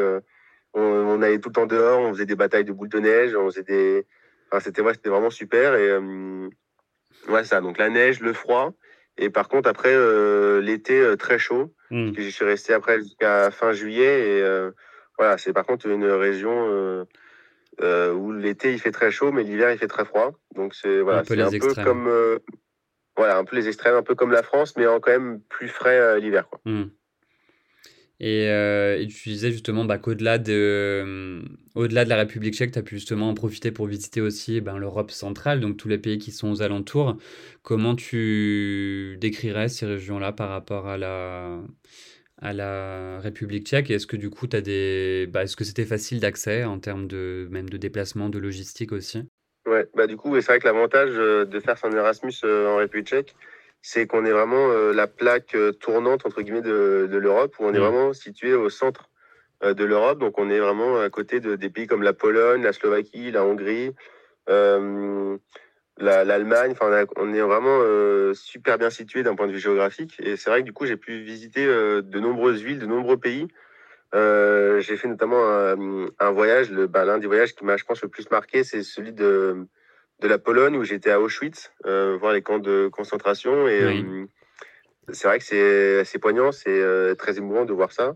[0.74, 3.46] on, allait tout le temps dehors, on faisait des batailles de boules de neige, on
[3.46, 4.06] faisait des.
[4.50, 5.74] Enfin, c'était ouais, c'était vraiment super.
[5.74, 6.48] Et euh,
[7.28, 7.60] ouais, ça.
[7.60, 8.72] Donc la neige, le froid.
[9.16, 11.72] Et par contre, après, euh, l'été euh, très chaud.
[11.90, 12.12] Mm.
[12.16, 14.38] Je suis resté après jusqu'à fin juillet.
[14.38, 14.70] Et
[15.18, 17.06] voilà, c'est par contre une région
[17.80, 20.32] où l'été il fait très chaud, mais l'hiver il fait très froid.
[20.54, 22.40] Donc c'est voilà, un peu, un peu comme
[23.16, 25.68] voilà, un peu les extrêmes, un peu comme la France, mais en quand même plus
[25.68, 26.48] frais l'hiver.
[26.48, 26.60] Quoi.
[28.22, 32.82] Euh, et, tu disais justement bah, qu'au-delà de, euh, de la République tchèque, tu as
[32.82, 36.30] pu justement en profiter pour visiter aussi ben, l'Europe centrale, donc tous les pays qui
[36.30, 37.16] sont aux alentours.
[37.62, 41.60] Comment tu décrirais ces régions-là par rapport à la,
[42.40, 43.90] à la République tchèque?
[43.90, 47.48] Est-ce que du coup, as des, bah, est-ce que c'était facile d'accès en termes de,
[47.50, 49.24] même de déplacement, de logistique aussi?
[49.66, 53.08] Ouais, bah du coup, c'est vrai que l'avantage euh, de faire son Erasmus en République
[53.08, 53.34] tchèque,
[53.86, 57.74] c'est qu'on est vraiment euh, la plaque euh, tournante entre guillemets de, l'Europe, où on
[57.74, 57.82] est mm.
[57.82, 59.10] vraiment situé au centre
[59.62, 60.20] euh, de l'Europe.
[60.20, 63.44] Donc on est vraiment à côté de, des pays comme la Pologne, la Slovaquie, la
[63.44, 63.94] Hongrie,
[65.98, 66.70] l'Allemagne.
[66.72, 67.80] enfin, on est vraiment
[68.32, 70.16] super bien situé d'un point de vue géographique.
[70.18, 73.48] Et c'est vrai que du coup, j'ai pu visiter de nombreuses villes, de nombreux pays.
[74.14, 78.30] j'ai fait notamment un, voyage, bah, l'un des voyages qui m'a, je pense, le plus
[78.30, 79.66] marqué, c'est celui de
[80.20, 83.68] de la Pologne où j'étais à Auschwitz, euh, voir les camps de concentration.
[83.68, 84.26] Et euh,
[85.12, 88.14] c'est vrai que c'est assez poignant, c'est euh, très émouvant de voir ça.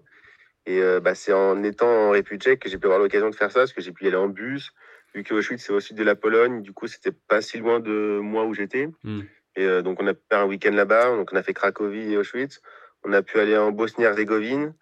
[0.66, 3.50] Et bah, c'est en étant en République tchèque que j'ai pu avoir l'occasion de faire
[3.50, 4.72] ça, parce que j'ai pu y aller en bus,
[5.14, 6.60] vu que Auschwitz c'est au sud de la Pologne.
[6.60, 8.90] Du coup, c'était pas si loin de moi où j'étais.
[9.02, 9.22] Hmm.
[9.56, 11.16] Et donc, on a faire un week-end là-bas.
[11.16, 12.60] Donc, on a fait Cracovie et Auschwitz.
[13.02, 14.74] On a pu aller en Bosnie-Herzégovine.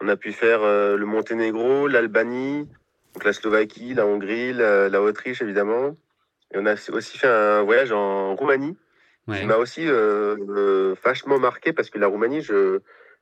[0.00, 2.66] On a pu faire le Monténégro, l'Albanie,
[3.12, 5.94] donc la Slovaquie, la Hongrie, la, la Autriche évidemment.
[6.54, 8.76] Et on a aussi fait un voyage en Roumanie,
[9.32, 12.80] qui m'a aussi euh, euh, vachement marqué parce que la Roumanie, je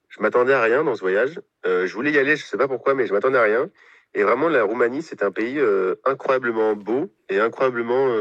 [0.08, 1.40] je m'attendais à rien dans ce voyage.
[1.64, 3.70] Euh, je voulais y aller, je ne sais pas pourquoi, mais je m'attendais à rien.
[4.12, 5.58] Et vraiment, la Roumanie, c'est un pays
[6.04, 8.14] incroyablement beau et incroyablement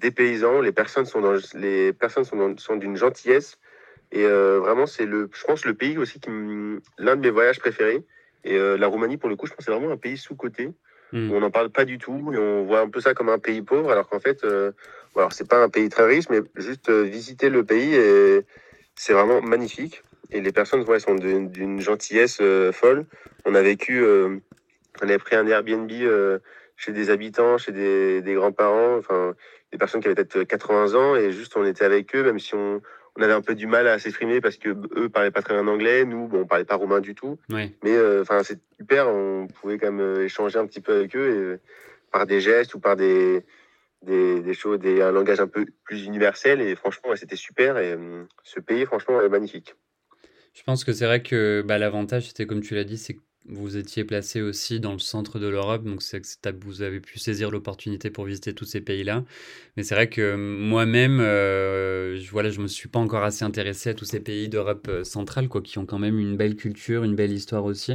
[0.00, 0.62] dépaysant.
[0.62, 3.58] Les personnes sont dans, les personnes sont, sont d'une gentillesse.
[4.10, 8.06] Et vraiment, c'est le, je pense, le pays aussi qui l'un de mes voyages préférés.
[8.44, 10.34] Et la Roumanie, pour le coup, je pense, c'est vraiment un pays sous
[11.12, 11.30] Hmm.
[11.32, 13.62] On n'en parle pas du tout et on voit un peu ça comme un pays
[13.62, 14.72] pauvre, alors qu'en fait, euh,
[15.16, 17.96] alors c'est pas un pays très riche, mais juste euh, visiter le pays
[18.98, 20.02] c'est vraiment magnifique.
[20.32, 23.04] Et les personnes ouais, sont d'une gentillesse euh, folle.
[23.44, 24.40] On a vécu, on
[25.02, 25.90] avait pris un Airbnb
[26.76, 29.34] chez des habitants, chez des, des grands-parents, enfin
[29.72, 32.54] des personnes qui avaient peut-être 80 ans et juste on était avec eux, même si
[32.54, 32.80] on
[33.16, 35.66] on avait un peu du mal à s'exprimer parce que eux parlaient pas très bien
[35.66, 37.38] anglais, nous, bon, on parlait pas roumain du tout.
[37.48, 41.70] Mais enfin, c'est super, on pouvait quand même échanger un petit peu avec eux et,
[42.12, 43.44] par des gestes ou par des,
[44.02, 46.60] des, choses, des, un langage un peu plus universel.
[46.60, 47.78] Et franchement, c'était super.
[47.78, 47.96] Et
[48.42, 49.74] ce pays, franchement, est magnifique.
[50.54, 53.20] Je pense que c'est vrai que bah, l'avantage, c'était comme tu l'as dit, c'est que
[53.48, 57.18] vous étiez placé aussi dans le centre de l'Europe, donc c'est que vous avez pu
[57.18, 59.24] saisir l'opportunité pour visiter tous ces pays-là.
[59.76, 63.90] Mais c'est vrai que moi-même, euh, je, voilà, je me suis pas encore assez intéressé
[63.90, 67.04] à tous ces pays d'Europe euh, centrale, quoi, qui ont quand même une belle culture,
[67.04, 67.92] une belle histoire aussi.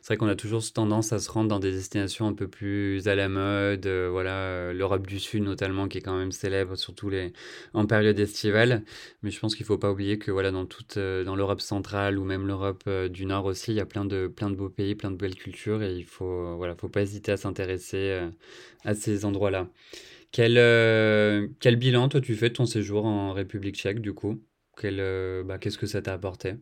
[0.00, 3.06] C'est vrai qu'on a toujours tendance à se rendre dans des destinations un peu plus
[3.08, 7.10] à la mode, euh, voilà, l'Europe du Sud notamment, qui est quand même célèbre, surtout
[7.10, 7.32] les
[7.74, 8.84] en période estivale.
[9.22, 12.24] Mais je pense qu'il faut pas oublier que voilà, dans toute, dans l'Europe centrale ou
[12.24, 15.10] même l'Europe du Nord aussi, il y a plein de plein de beaux pays plein
[15.10, 18.28] de belles cultures et il faut voilà, faut pas hésiter à s'intéresser euh,
[18.84, 19.68] à ces endroits-là.
[20.32, 24.40] Quel, euh, quel bilan toi tu fais de ton séjour en République tchèque du coup?
[24.76, 26.54] Quel, euh, bah, Qu'est-ce que ça t'a apporté?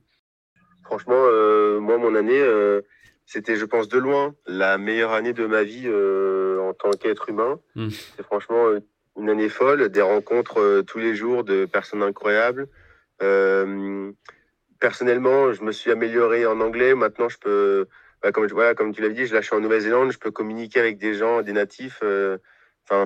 [0.84, 1.22] Franchement,
[1.80, 2.42] moi mon année,
[3.24, 7.60] c'était je pense de loin la meilleure année de ma vie en tant qu'être humain.
[7.76, 7.88] Mmh.
[8.16, 8.66] C'est franchement
[9.18, 12.68] une année folle, des rencontres tous les jours de personnes incroyables
[14.82, 16.96] personnellement, je me suis amélioré en anglais.
[16.96, 17.86] Maintenant, je peux
[18.22, 21.42] bah, comme, tu l'as dit, je lâche en Nouvelle-Zélande, je peux communiquer avec des gens,
[21.42, 22.38] des natifs, euh,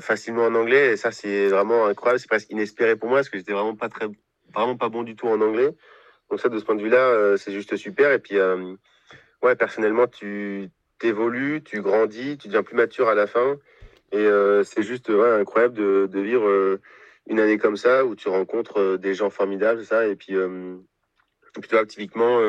[0.00, 0.92] facilement en anglais.
[0.92, 2.20] Et ça, c'est vraiment incroyable.
[2.20, 4.06] C'est presque inespéré pour moi parce que j'étais vraiment pas très,
[4.54, 5.74] vraiment pas bon du tout en anglais.
[6.30, 8.12] Donc ça, de ce point de vue-là, euh, c'est juste super.
[8.12, 8.74] Et puis, euh,
[9.42, 13.56] ouais, personnellement, tu t'évolues, tu grandis, tu deviens plus mature à la fin.
[14.12, 14.28] Et
[14.62, 16.78] c'est juste incroyable de, de vivre
[17.26, 20.06] une année comme ça où tu rencontres des gens formidables, ça.
[20.06, 20.36] Et puis,
[21.56, 22.40] et puis typiquement,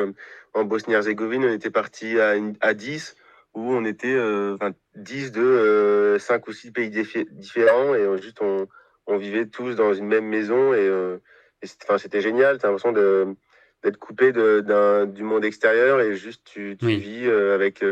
[0.54, 3.16] en Bosnie-Herzégovine, on était parti à, à 10,
[3.54, 4.56] où on était euh,
[4.96, 8.68] 10 de 5 euh, ou 6 pays différents, et euh, juste on,
[9.06, 11.18] on, vivait tous dans une même maison, et, euh,
[11.62, 16.86] c'était génial, tu as l'impression d'être coupé de, du monde extérieur, et juste tu, tu
[16.86, 17.84] vis avec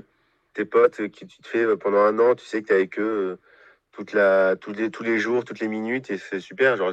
[0.55, 2.99] tes potes qui tu te fais pendant un an, tu sais que tu es avec
[2.99, 3.39] eux
[3.91, 6.77] toute la, tous, les, tous les jours, toutes les minutes, et c'est super.
[6.77, 6.93] Genre,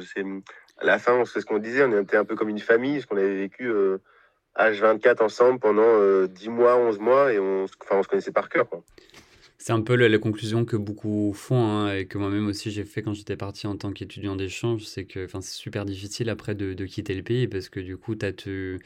[0.78, 3.06] à la fin, c'est ce qu'on disait, on était un peu comme une famille, ce
[3.06, 3.70] qu'on avait vécu
[4.58, 8.66] H24 ensemble pendant 10 euh, mois, 11 mois, et on, on se connaissait par cœur.
[9.58, 13.02] C'est un peu la, conclusion que beaucoup font hein, et que moi-même aussi j'ai fait
[13.02, 14.84] quand j'étais parti en tant qu'étudiant d'échange.
[14.84, 18.14] C'est que c'est super difficile après de, de, quitter le pays parce que du coup,
[18.20, 18.78] as tu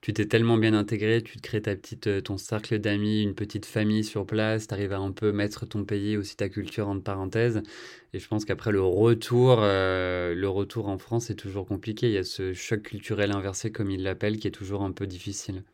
[0.00, 3.66] t'es tellement bien intégré, tu te crées ta petite, euh, ton cercle d'amis, une petite
[3.66, 7.02] famille sur place, tu arrives à un peu mettre ton pays, aussi ta culture entre
[7.02, 7.62] parenthèses.
[8.12, 12.06] Et je pense qu'après le retour, euh, le retour en France est toujours compliqué.
[12.08, 15.06] Il y a ce choc culturel inversé, comme il l'appelle, qui est toujours un peu
[15.06, 15.64] difficile.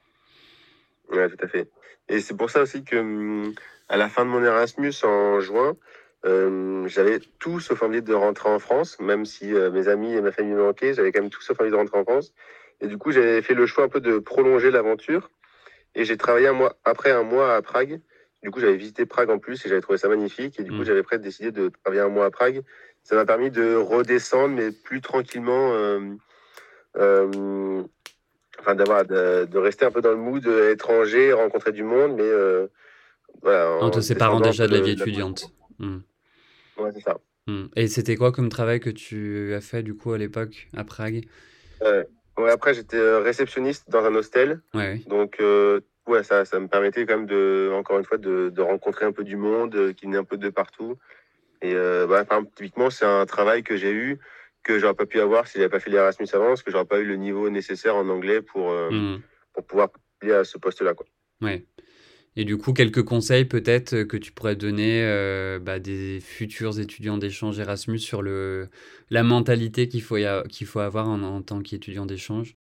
[1.11, 1.71] Ouais, tout à fait.
[2.09, 3.55] Et c'est pour ça aussi que hum,
[3.89, 5.77] à la fin de mon Erasmus en juin,
[6.25, 10.21] euh, j'avais tout sauf envie de rentrer en France, même si euh, mes amis et
[10.21, 12.33] ma famille me manquaient, j'avais quand même tout sauf envie de rentrer en France.
[12.81, 15.31] Et du coup, j'avais fait le choix un peu de prolonger l'aventure.
[15.95, 18.01] Et j'ai travaillé un mois, après un mois à Prague.
[18.43, 20.61] Du coup, j'avais visité Prague en plus et j'avais trouvé ça magnifique.
[20.61, 20.85] Et du coup, mmh.
[20.85, 22.63] j'avais prêt décidé de travailler un mois à Prague.
[23.03, 25.73] Ça m'a permis de redescendre, mais plus tranquillement.
[25.73, 26.01] Euh
[28.59, 32.69] enfin, d'avoir de, de, rester un peu dans le mood étranger, rencontrer du monde, mais
[33.45, 35.53] en te séparant déjà de la vie étudiante.
[35.79, 35.99] Hmm.
[36.79, 37.19] Ouais, c'est ça.
[37.47, 37.67] Hmm.
[37.77, 41.25] Et c'était quoi comme travail que tu as fait du coup à l'époque à Prague?
[41.83, 42.05] Euh,
[42.39, 44.61] ouais, Après, j'étais euh, réceptionniste dans un hostel.
[44.75, 48.51] Ouais, Donc, euh, ouais, ça, ça me permettait quand même, de, encore une fois, de,
[48.51, 50.97] de rencontrer un peu du monde qui venait un peu de partout.
[51.63, 52.25] Et bah,
[52.55, 54.19] typiquement, c'est un travail que j'ai eu
[54.63, 56.99] que j'aurais pas pu avoir si j'avais pas fait l'Erasmus avant, parce que j'aurais pas
[56.99, 59.21] eu le niveau nécessaire en anglais pour, hmm.
[59.55, 59.89] pour pouvoir
[60.21, 60.95] aller à ce poste-là.
[60.95, 61.07] Quoi.
[61.41, 61.65] Ouais.
[62.37, 66.79] Et du coup, quelques conseils peut-être euh, que tu pourrais donner euh, bah, des futurs
[66.79, 68.69] étudiants d'échange Erasmus sur le,
[69.11, 70.19] la mentalité qu'il faut,
[70.51, 72.55] qu'il faut avoir en, tant qu'étudiant d'échange?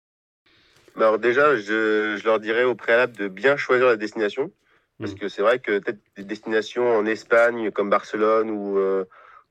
[0.94, 4.52] Alors déjà, je, je, leur dirais au préalable de bien choisir la destination.
[4.98, 5.18] Parce mmh.
[5.18, 9.04] que c'est vrai que peut-être des destinations en Espagne comme Barcelone ou, euh,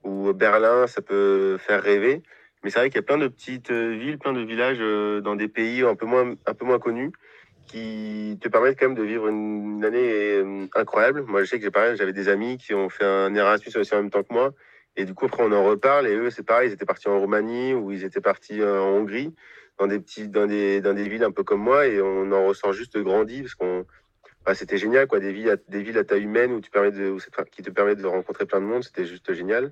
[0.03, 2.21] ou Berlin, ça peut faire rêver.
[2.63, 4.77] Mais c'est vrai qu'il y a plein de petites villes, plein de villages
[5.23, 7.11] dans des pays un peu moins, un peu moins connus
[7.67, 11.23] qui te permettent quand même de vivre une année euh, incroyable.
[11.23, 13.93] Moi, je sais que j'ai pareil, j'avais des amis qui ont fait un Erasmus aussi
[13.93, 14.53] en même temps que moi.
[14.97, 16.07] Et du coup, après, on en reparle.
[16.07, 18.89] Et eux, c'est pareil, ils étaient partis en Roumanie ou ils étaient partis euh, en
[18.97, 19.33] Hongrie,
[19.79, 21.87] dans des petits, dans des, dans des villes un peu comme moi.
[21.87, 23.85] Et on en ressent juste grandi parce qu'on,
[24.45, 25.19] bah, c'était génial, quoi.
[25.19, 27.15] Des villes, à, des villes à taille humaine où tu permets de,
[27.51, 28.83] qui te permettent de rencontrer plein de monde.
[28.83, 29.71] C'était juste génial.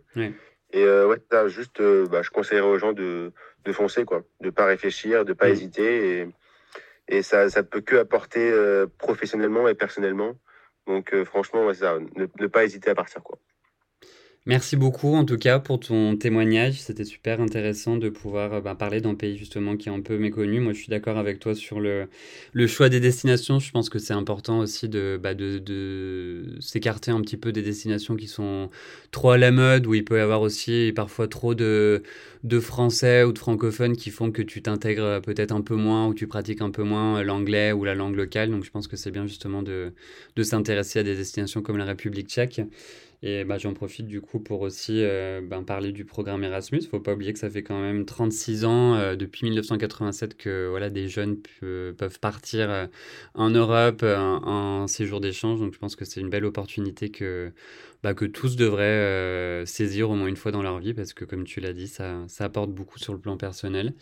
[0.72, 1.18] Et euh, ouais,
[1.48, 3.34] juste, bah, je conseillerais aux gens de,
[3.66, 4.24] de foncer, quoi.
[4.40, 6.20] De pas réfléchir, de pas hésiter.
[6.20, 6.28] Et,
[7.10, 10.36] et ça ne peut que apporter euh, professionnellement et personnellement.
[10.88, 13.22] Donc euh, franchement, ça, ne, pas hésiter à partir.
[13.24, 13.38] quoi.
[14.50, 16.82] Merci beaucoup en tout cas pour ton témoignage.
[16.82, 20.18] C'était super intéressant de pouvoir euh, bah, parler d'un pays justement qui est un peu
[20.18, 20.60] méconnu.
[20.60, 22.08] Moi, je suis d'accord avec toi sur le,
[22.66, 23.60] choix des destinations.
[23.60, 28.16] Je pense que c'est important aussi de, bah, de, s'écarter un petit peu des destinations
[28.16, 28.72] qui sont
[29.12, 32.02] trop à la mode, où il peut y avoir aussi parfois trop de,
[32.60, 36.26] français ou de francophones qui font que tu t'intègres peut-être un peu moins ou tu
[36.26, 38.50] pratiques un peu moins l'anglais ou la langue locale.
[38.50, 39.94] Donc je pense que c'est bien justement de
[40.42, 42.62] s'intéresser à des destinations comme la République tchèque.
[43.22, 46.82] Et bah, j'en profite du coup pour aussi euh, ben, parler du programme Erasmus.
[46.90, 50.90] Faut pas oublier que ça fait quand même 36 ans, euh, depuis 1987, que voilà,
[50.90, 52.88] des jeunes peuvent partir euh,
[53.34, 55.60] en Europe en séjour d'échange.
[55.60, 57.52] Donc je pense que c'est une belle opportunité que
[58.02, 61.26] bah, que tous devraient euh, saisir au moins une fois dans leur vie, parce que
[61.26, 63.94] comme tu l'as dit, ça, ça, apporte beaucoup sur le plan personnel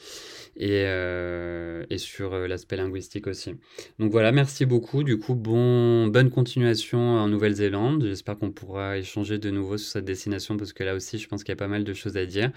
[0.55, 3.55] et, euh, et sur euh, l'aspect linguistique aussi.
[3.97, 5.03] Donc voilà, merci beaucoup.
[5.03, 8.03] Du coup, bon, bonne continuation en Nouvelle-Zélande.
[8.05, 11.43] J'espère qu'on pourra échanger de nouveau sur cette destination, parce que là aussi, je pense
[11.43, 12.51] qu'il y a pas mal de choses à dire.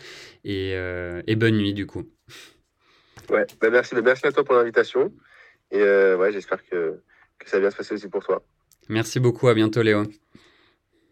[0.45, 0.73] Et,
[1.27, 2.05] et bonne nuit, du coup.
[3.31, 5.13] Ouais, bah merci, bah merci à toi pour l'invitation.
[5.71, 7.01] Et ouais, j'espère que,
[7.39, 8.43] que ça va bien se passer aussi pour toi.
[8.89, 10.05] Merci beaucoup, à bientôt Léo.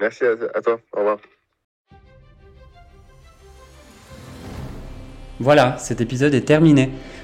[0.01, 0.81] Merci à, toi.
[0.93, 1.19] Au revoir.
[5.41, 6.91] Voilà, cet épisode est terminé.